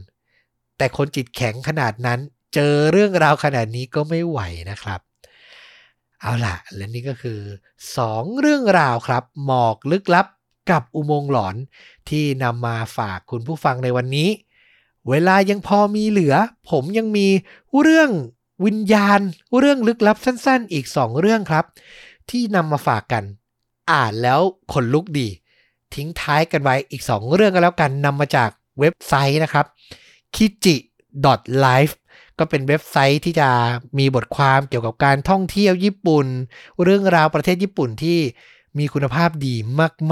[0.77, 2.19] แต่คนจิตแข็งขนาดนั้น
[2.53, 4.39] เจอเรื่องราวขนาดนี้ก็ไม่ไหว
[4.71, 4.99] นะครับ
[6.21, 7.39] เอาล่ะ และนี่ก็คือ
[7.89, 10.27] 2 เรื่องราวครับ หมอกลึกลับ
[10.71, 11.55] กับอุโมงค์หลอน
[12.09, 14.29] ที่นำมาฝากคุณผู้ฟังในวันนี้
[15.09, 16.35] เวลายังพอมีเหลือ
[16.69, 17.27] ผมยังมี
[17.81, 18.09] เรื่อง
[18.65, 19.19] วิญญาณ
[19.59, 21.65] เรื่องลึกลับสั้นๆ อีก 2 เรื่องครับ
[22.29, 23.23] ที่นำมาฝากกัน
[23.91, 24.39] อ่านแล้ว
[24.73, 25.27] ขนลุกดี
[25.93, 29.65] ทิ้งท้ายกันไว้อีก 2 เรื่องก็แล้วกันนำมาจากเว็บไซต์นะครับ
[30.35, 30.75] kiji
[31.65, 31.93] life
[32.39, 33.49] ก็เป็นเว็บไซต์ที่จะ
[33.97, 36.27] มีบทความเกี่ยวกับการท่องเที่ยวญี่ปุ่น
[36.83, 38.19] เรื่องราวประเทศญี่ปุ่นที่
[38.77, 39.55] มีคุณภาพดี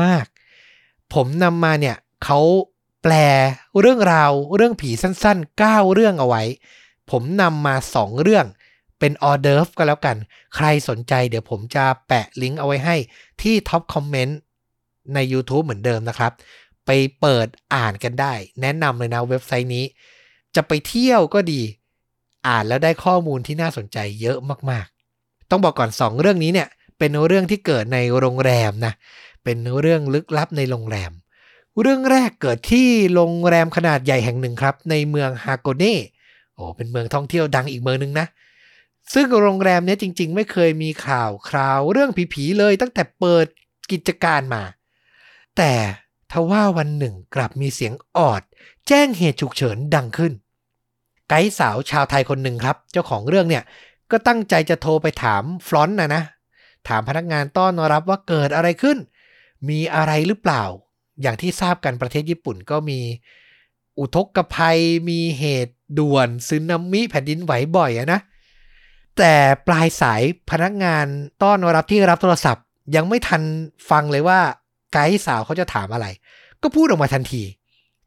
[0.01, 2.39] มากๆ ผมนำมาเนี่ยเขา
[3.03, 3.13] แปล
[3.79, 6.43] เรื่องราวเรื่องผีสั้นๆ 9 เรื่องเอาไว้
[7.11, 8.45] ผมนำมา 2 เรื่อง
[8.99, 10.17] เป็นออเดิร์ฟก็แล้วกัน
[10.55, 12.95] ใครสนใจเดี๋ยวผมจะแปะลิงก์เอาไว้ให้
[13.41, 14.37] ที่ท็อปคอมเมนต์
[15.13, 16.31] ใน YouTube เหมือนเดิมนะครับ
[16.85, 16.89] ไป
[17.21, 19.85] เปิดอ่านกันได้ แนะนำเลยนะเว็บไซต์นี้
[20.55, 21.61] จะไปเที่ยวก็ดี
[22.47, 24.37] อ่านแล้วได้ข้อมูลที่น่าสนใจเยอะ
[24.71, 26.67] มากๆ ต้องบอกก่อน 2 เรื่องนี้เนี่ย
[26.99, 28.93] เป็นเรื่องที่เกิดในโรงแรมนะ
[29.43, 31.11] เป็นเรื่องลึกลับในโรงแรม
[31.81, 35.99] เรื่องแรกเกิดที่โรงแรมขนาดใหญ่แห่งหนึ่งครับ ในเมืองฮาโกเน่
[36.55, 38.27] โอ้เป็นเมืองท่องเที่ยวดังอีกเมืองนึงนะ
[39.13, 43.45] ซึ่งโรงแรมนี้จริง ๆ ไม่เคยมีข่าวคราวเรื่องผีๆเลยตั้งแต่เปิด
[43.91, 44.63] กิจการมา
[45.57, 45.73] แต่
[46.31, 48.41] ทว่าวันหนึ่งกลับมีเสียงออด
[48.87, 50.33] แจ้งเหตุฉุกเฉินดังขึ้น
[51.29, 53.63] ไกด์สาวชาวไทยคนหนึ่งครับ เจ้าของเรื่องเนี่ย
[54.11, 56.23] ก็ตั้งใจจะโทรไปถามฟลอนต์นะนะ
[56.87, 58.97] ถามพนักงานต้อนรับว่าเกิดอะไรขึ้น
[59.69, 60.63] มีอะไรหรือเปล่า
[61.21, 62.99] อย่างที่ทราบกันประเทศญี่ปุ่นก็มี
[63.99, 68.19] อุทกภัยมีเหตุด่วนซึนามิแผ่นดินไหวบ่อยนะ
[69.17, 69.33] แต่
[69.67, 71.05] ปลายสายพนักงาน
[71.43, 73.41] ต้อนรับที่รับโทรศัพท์ ยังไม่ทัน
[73.89, 74.39] ฟังเลยว่า
[74.93, 76.07] ไกด์สาวเขาจะถามอะไร
[76.61, 77.43] ก็พูดออกมาทันที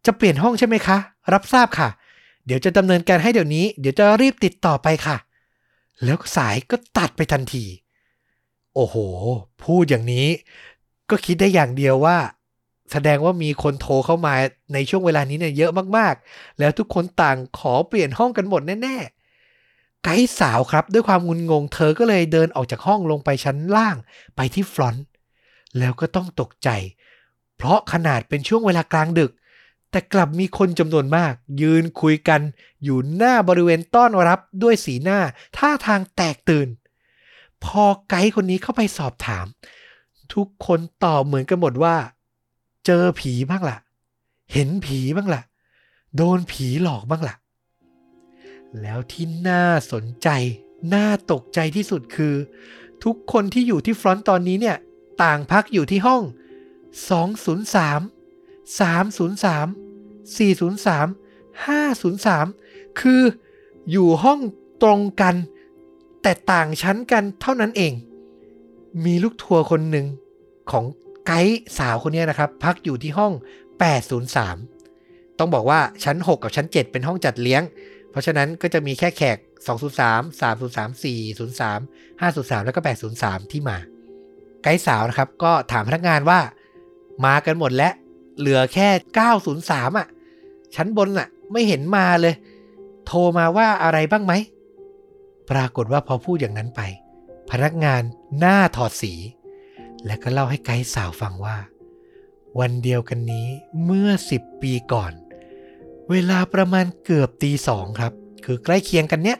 [0.07, 0.97] จะเปลี่ยนห้องใช่ไหมคะ
[1.33, 1.89] รับทราบค่ะ
[2.49, 5.17] เดี๋ยวจะดำเนินการให้เดี๋ยวนี้ เดี๋ยวจะรีบติดต่อไปค่ะ
[6.05, 7.65] แล้วสายก็ตัดไปทันที
[8.75, 8.97] โอ้โห
[9.65, 10.27] พูดอย่างนี้
[11.11, 12.19] ก็คิดได้อย่างเดียวว่า
[12.93, 14.35] แสดงว่ามีคนโทรเข้ามา
[14.73, 23.97] ในช่วงเวลานี้เนี่ยเยอะมากๆ แล้วทุกคนต่างขอเปลี่ยนห้องกันหมดแน่ๆ ไกด์สาวครับด้วยความงุนงงเธอก็เลยเดินออกจากห้องลงไปชั้นล่าง
[24.37, 25.07] ไปที่ฟลอนต์
[25.79, 26.69] แล้วก็ต้องตกใจ
[27.57, 29.33] เพราะขนาดเป็นช่วงเวลากลางดึก
[29.91, 32.41] แต่กลับมีคนจำนวนมาก ยืนคุยกัน
[32.85, 35.21] อยู่หน้าบริเวณต้อนรับด้วยสีหน้า
[35.57, 36.69] ท่าทางแตกตื่น
[37.65, 39.47] พอไกด์คนนี้เข้าไปสอบถาม
[40.35, 41.97] ทุกคนตอบเหมือนกันหมดว่า
[42.87, 43.79] เจอผีบ้างละ่ะ
[44.53, 45.43] เห็นผีบ้างละ่ะ
[46.17, 47.37] โดนผีหลอกบ้างละ่ะ
[48.81, 50.29] แล้วที่น่าสนใจ
[50.95, 52.35] น่าตกใจที่สุดคือ
[53.05, 54.77] ทุกคนที่อยู่ที่ฟรอนต์ตอนนี้เนี่ย
[55.23, 56.23] ต่างพักอยู่ที่ห้อง
[57.39, 58.18] 203
[58.69, 58.77] 303
[60.37, 61.09] 403
[61.67, 63.23] 503 คือ
[63.91, 64.41] อยู่ห้อง
[64.83, 65.35] ตรงกัน
[66.23, 67.93] แต่ต่างชั้นกันเท่านั้นเอง
[69.05, 70.07] มีลูกทัวร์คนหนึ่ง
[70.71, 70.85] ของ
[71.27, 73.33] ไกด์สาวคนนี้นะครับ พักอยู่ที่ห้อง
[74.57, 77.63] 803 ต้องบอกว่าชั้น 6 กับชั้น 7 เป็นห้องจัดเลี้ยง
[78.11, 82.81] เพราะฉะนั้นก็จะมีแค่แขก 203 303 403 503 แล้วก็
[83.17, 83.79] 803 ที่มา
[84.63, 86.41] ไกด์สาวนะครับ ก็ถามพนักงานว่า
[87.25, 87.93] มากันหมดแล้ว
[88.39, 88.89] เหลือแค่
[89.45, 90.09] 903 อะ
[90.75, 92.35] ชั้นบนอะ ไม่เห็นมาเลย
[93.07, 94.33] โทรมาว่าอะไรบ้างไหม
[95.51, 96.81] ปรากฏว่าพอพูดอย่างนั้นไป
[97.51, 98.03] พนักงาน
[98.39, 99.15] หน้าถอดสี
[100.05, 101.57] และก็เล่าให้ไกด์สาวฟังว่า
[102.61, 103.47] วันเดียวกันนี้
[103.85, 105.13] เมื่อ 10 ปีก่อน
[106.11, 108.13] เวลาประมาณเกือบตีสองครับ
[108.45, 109.39] คือใกล้เคียงกันเนี้ย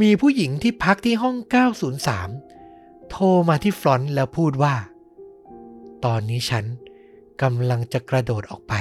[0.00, 1.36] มีผู้หญิงที่พักที่ห้อง
[2.22, 4.74] 903 โทรมาที่ฟรอนต์แล้วพูดว่า
[6.04, 6.64] ตอนนี้ฉัน
[7.42, 8.74] กำลังจะกระโดดออกไป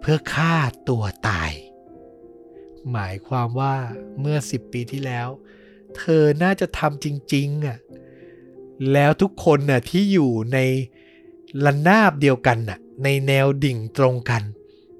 [0.00, 0.54] เพื่อฆ่า
[0.88, 1.52] ตัวตาย
[2.92, 3.74] หมายความว่า
[4.20, 5.28] เมื่อ10ปีที่แล้ว
[5.96, 7.78] เธอน่าจะทำจริงๆอะ
[8.92, 10.58] แล้วทุกคนน่ะที่อยู่ใน
[11.64, 14.42] ระนาบเดียวกันน่ะในแนวดิ่งตรงกัน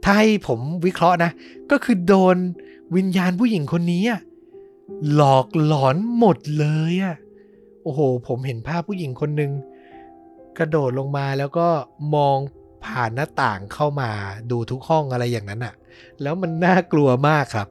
[0.03, 1.31] ถ้าให้ผมวิเคราะห์นะ
[1.71, 2.37] ก็คือโดน
[2.97, 4.05] วิญญาณผู้หญิงคนนี้
[5.15, 7.17] หลอกหลอนหมดเลยอะ
[7.83, 9.53] โอ้โห ผมเห็นภาพผู้หญิงคนหนึ่ง
[10.59, 11.69] กระโดดลงมาแล้วก็
[12.15, 12.39] มอง
[12.87, 14.11] ผ่านหน้าต่างเข้ามา
[14.51, 15.75] ดูทุกห้องอะไรอย่างนั้นอะ
[16.23, 17.69] แล้วมันน่ากลัวมากครับ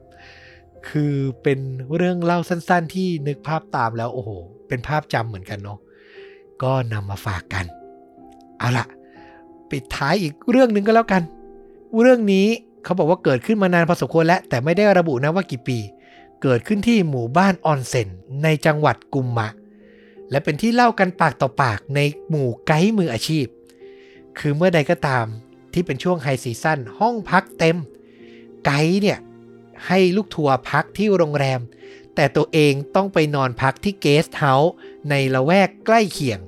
[0.88, 1.58] คือเป็น
[1.96, 4.30] เรื่องเล่าสั้น ๆ ที่นึกภาพตามแล้วโอ้โห
[4.68, 5.78] เป็นภาพจำเหมือนกันเนาะ
[6.62, 7.64] ก็นำมาฝากกัน
[8.58, 8.86] เอาละ
[9.70, 11.22] ปิดท้ายอีกเรื่องหนึ่งก็แล้วกัน
[12.00, 12.46] เรื่องนี้
[12.84, 15.78] เขาบอกว่าเกิดขึ้นมานานพอสมควรแล้ว แต่ไม่ได้ระบุนะว่ากี่ปี
[16.42, 18.08] เกิดขึ้นที่หมู่บ้านออนเซ็น
[18.42, 19.48] ในจังหวัดกุมมะ
[20.30, 23.46] และเป็นที่เล่ากันปากต่อปากในหมู่ไกด์มืออาชีพ
[24.38, 25.26] คือเมื่อใดก็ตาม
[25.72, 27.76] ที่เป็นช่วงไฮซีซั่นห้องพักเต็ม
[28.64, 29.18] ไกด์เนี่ย
[29.86, 31.60] ให้ลูกทัวร์พักที่โรงแรม
[32.14, 34.72] แต่ตัวเองต้องไปนอนพักที่เกสต์เฮาส์
[35.10, 36.40] ในละแวกใกล้เคียง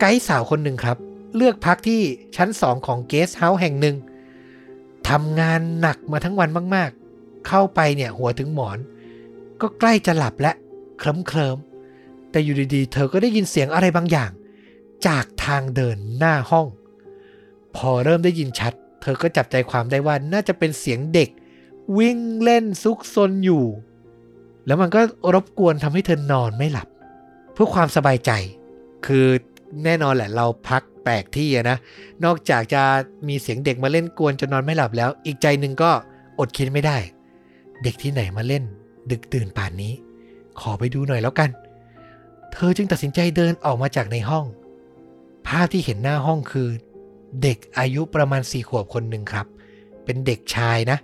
[0.00, 0.98] ไกด์สาวคนหนึ่งครับ
[1.36, 2.02] เลือกพักที่
[2.36, 3.96] ชั้น2ของเกสต์เฮาส์แห่งหนึ่ง
[5.08, 8.78] ทำงานหนักมาทั้งวันมากๆ เข้าไปเนี่ยหัวถึงหมอน
[9.60, 10.52] ก็ใกล้จะหลับและ
[10.98, 11.58] เคลิ้มเคลิม
[12.30, 14.30] แต่อยู่ดีๆ เธอก็ได้ยินเสียงอะไรบางอย่าง
[15.06, 16.66] จากทางเดินหน้าห้อง
[17.76, 21.28] พอเริ่มได้ยินชัด เธอก็จับใจความได้ว่าน่าจะเป็นเสียงเด็ก
[21.98, 23.64] วิ่งเล่นซุกซนอยู่
[24.66, 25.00] แล้วมันก็
[25.34, 26.88] รบกวนทำให้เธอนอนไม่หลับ
[27.52, 28.30] เพื่อความสบายใจ
[29.06, 29.26] คือ
[29.84, 31.78] แน่นอนแหละเราพักแปลกที่นะ
[32.24, 32.82] นอกจากจะ
[33.28, 35.90] มีเสียงเด็กมาเล่นกวนจนนอนไม่หลับแล้ว อีกใจหนึ่งก็
[36.38, 36.98] อดคิดไม่ได้
[37.82, 38.64] เด็กที่ไหนมาเล่น
[39.10, 39.92] ดึกตื่นป่านนี้
[40.60, 41.50] ขอไปดูหน่อยแล้วกัน
[42.52, 44.44] เธอจึงตัดสินใจเดินออกมาจากในห้อง
[45.46, 46.68] ภาพที่เห็นหน้าห้องคือ
[47.42, 49.46] เด็กอายุประมาณสี่ขวบคนหนึ่งครับ
[50.04, 50.98] เป็นเด็กชายนะ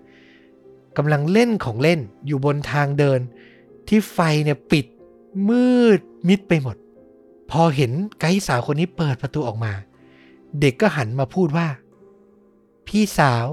[0.96, 3.20] กำลังเล่นของเล่นอยู่บนทางเดิน
[3.88, 4.86] ที่ไฟเนี่ยปิด
[5.48, 6.76] มืดมิดไปหมด
[7.50, 9.72] พอเห็นไกด์สาวคนนี้เปิดประตูออกมา
[10.60, 11.68] เด็กก็หันมาพูดว่า
[12.86, 13.46] พี่สาว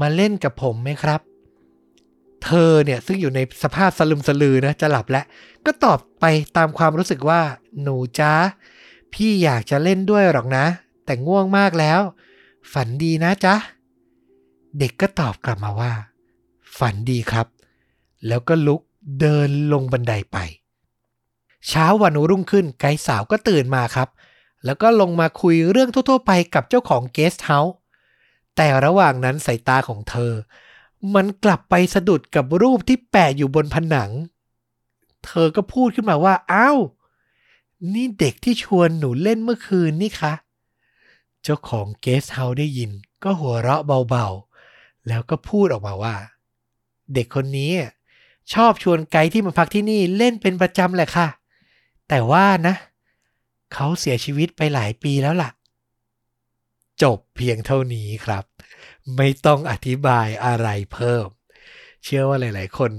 [0.00, 1.20] มาเล่นกับผมไหมครับ
[2.44, 5.24] เธอเนี่ยซึ่งอยู่ในสภาพสลึมสลือนะจะหลับแล้ว
[5.66, 6.24] ก็ตอบไป
[6.56, 7.40] ตามความรู้สึกว่า
[7.82, 8.32] หนูจ้า
[9.12, 10.64] พี่อยากจะเล่นด้วยหรอกนะ
[11.08, 12.00] แต่ง่วงมากแล้ว
[12.72, 13.54] ฝันดีนะจ๊ะ
[14.78, 15.92] เด็กก็ตอบกลับมาว่า
[16.78, 17.46] ฝันดีครับ
[18.26, 18.80] แล้วก็ลุก
[19.20, 20.36] เดินลงบันไดไป
[21.68, 24.08] เช้าวันรุ่งขึ้นไกด์สาวก็ตื่นมาครับ
[24.64, 27.74] แล้วก็ลงมาคุยเรื่องทั่วๆไปกับเจ้าของเกสต์เฮาส์
[28.56, 30.32] แต่ระหว่างนั้นสายตาของเธอ
[31.14, 34.10] มันกลับไปสะดุดกับรูปที่แปะอยู่บนผนัง
[35.26, 36.78] เธอก็พูดขึ้นมาว่า อ้าว
[37.92, 40.34] นี่เด็กที่ชวนหนูเล่นเมื่อคืนนี่คะ
[41.42, 42.90] เจ้าของเกสต์เฮาส์ได้ยิน
[43.24, 46.16] ก็หัวเราะเบาๆ แล้วก็พูดออกมาว่า
[47.14, 47.72] เด็กคนนี้
[48.54, 51.28] ชอบชวนไกด์ที่มาพักที่นี่เล่นเป็นประจำแหละค่ะ
[52.08, 52.74] แต่ว่านะ
[53.74, 55.50] เขาเสียชีวิตไปหลายปีแล้วล่ะ
[57.02, 58.44] จบเพียงเท่านี้ครับ
[59.16, 61.26] ไม่ต้องอธิบายอะไรเพิ่ม
[62.04, 62.90] เชื่อว่าหลาย ๆ คน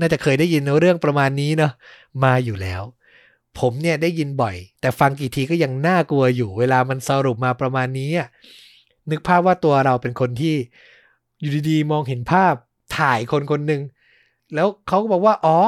[0.00, 1.72] น่าจะเคยได้ยินเรื่องประมาณนี้เนาะ
[2.24, 2.82] มาอยู่แล้ว
[3.60, 8.10] ผมเนี่ยได้ยินบ่อย แต่ฟังกี่ทีก็ยังน่ากลัวอยู่ เวลามันสรุปมาประมาณนี้
[9.10, 10.54] นึกภาพว่าตัวเราเป็นคนที่
[11.40, 12.54] อยู่ดีๆมองเห็นภาพ
[12.98, 13.82] ถ่ายคนคนหนึ่ง
[14.54, 15.58] แล้วเขาก็บอกว่า อ๋อ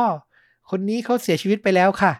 [0.70, 2.12] คนนี้เขาเสียชีวิตไปแล้วค่ะ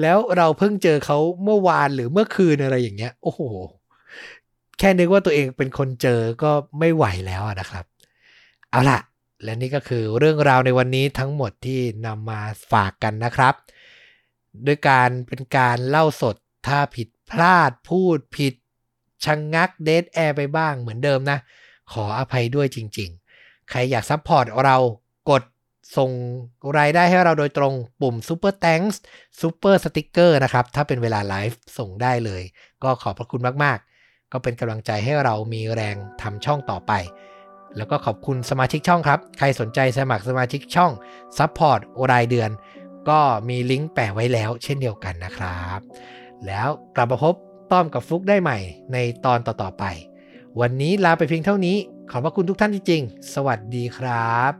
[0.00, 3.40] แล้วเราเพิ่งเจอเขาเมื่อวานหรือเมื่อคืนอะไรอย่างเงี้ย โอ้โห
[4.78, 7.84] แค่นึกว่าตัวเองเป็นคนเจอก็ไม่ไหวแล้วนะครับ
[8.70, 8.98] เอาล่ะ
[9.42, 12.40] และนี่ก็คือเรื่องราวในวันนี้ทั้งหมดที่นำมา
[12.72, 13.54] ฝากกันนะครับ
[14.66, 16.36] ด้วยการเป็นการเล่าสด
[16.66, 18.54] ถ้าผิดพลาดพูดผิด
[19.24, 21.38] ชะงัก dead air ไปบ้างเหมือนเดิมนะ
[21.92, 24.76] ขออภัยด้วยจริง ๆ ใครอยาก support เรา
[25.30, 25.42] กด
[25.96, 26.10] ส่ง
[26.78, 28.96] รายได้ให้เราโดยตรงปุ่ม Super Thanks
[29.40, 32.42] Super Sticker นะครับ ถ้าเป็นเวลาไลฟ์ส่งได้เลย
[32.82, 36.92] ก็ขอบพระคุณมากๆ ก็เป็นกำลังใจให้เรามีแรงทำช่องต่อไป
[37.76, 40.92] แล้วก็ขอบคุณสมาชิกช่องครับ ใครสนใจสมัครสมาชิกช่อง
[41.38, 41.80] Support
[42.10, 42.50] รายเดือน
[43.08, 45.78] ก็มีลิงก์แปะไว้แล้วเช่นเดียวกันนะครับ
[46.46, 47.34] แล้วกลับมาพบ
[47.72, 48.58] ต้อมกับฟุกได้ใหม่
[48.92, 49.84] ในตอนต่อๆไป
[50.60, 51.76] วันนี้ลาไปเพียงเท่านี้
[52.10, 54.52] ขอบพระคุณทุกท่านจริงๆ สวัสดีครับ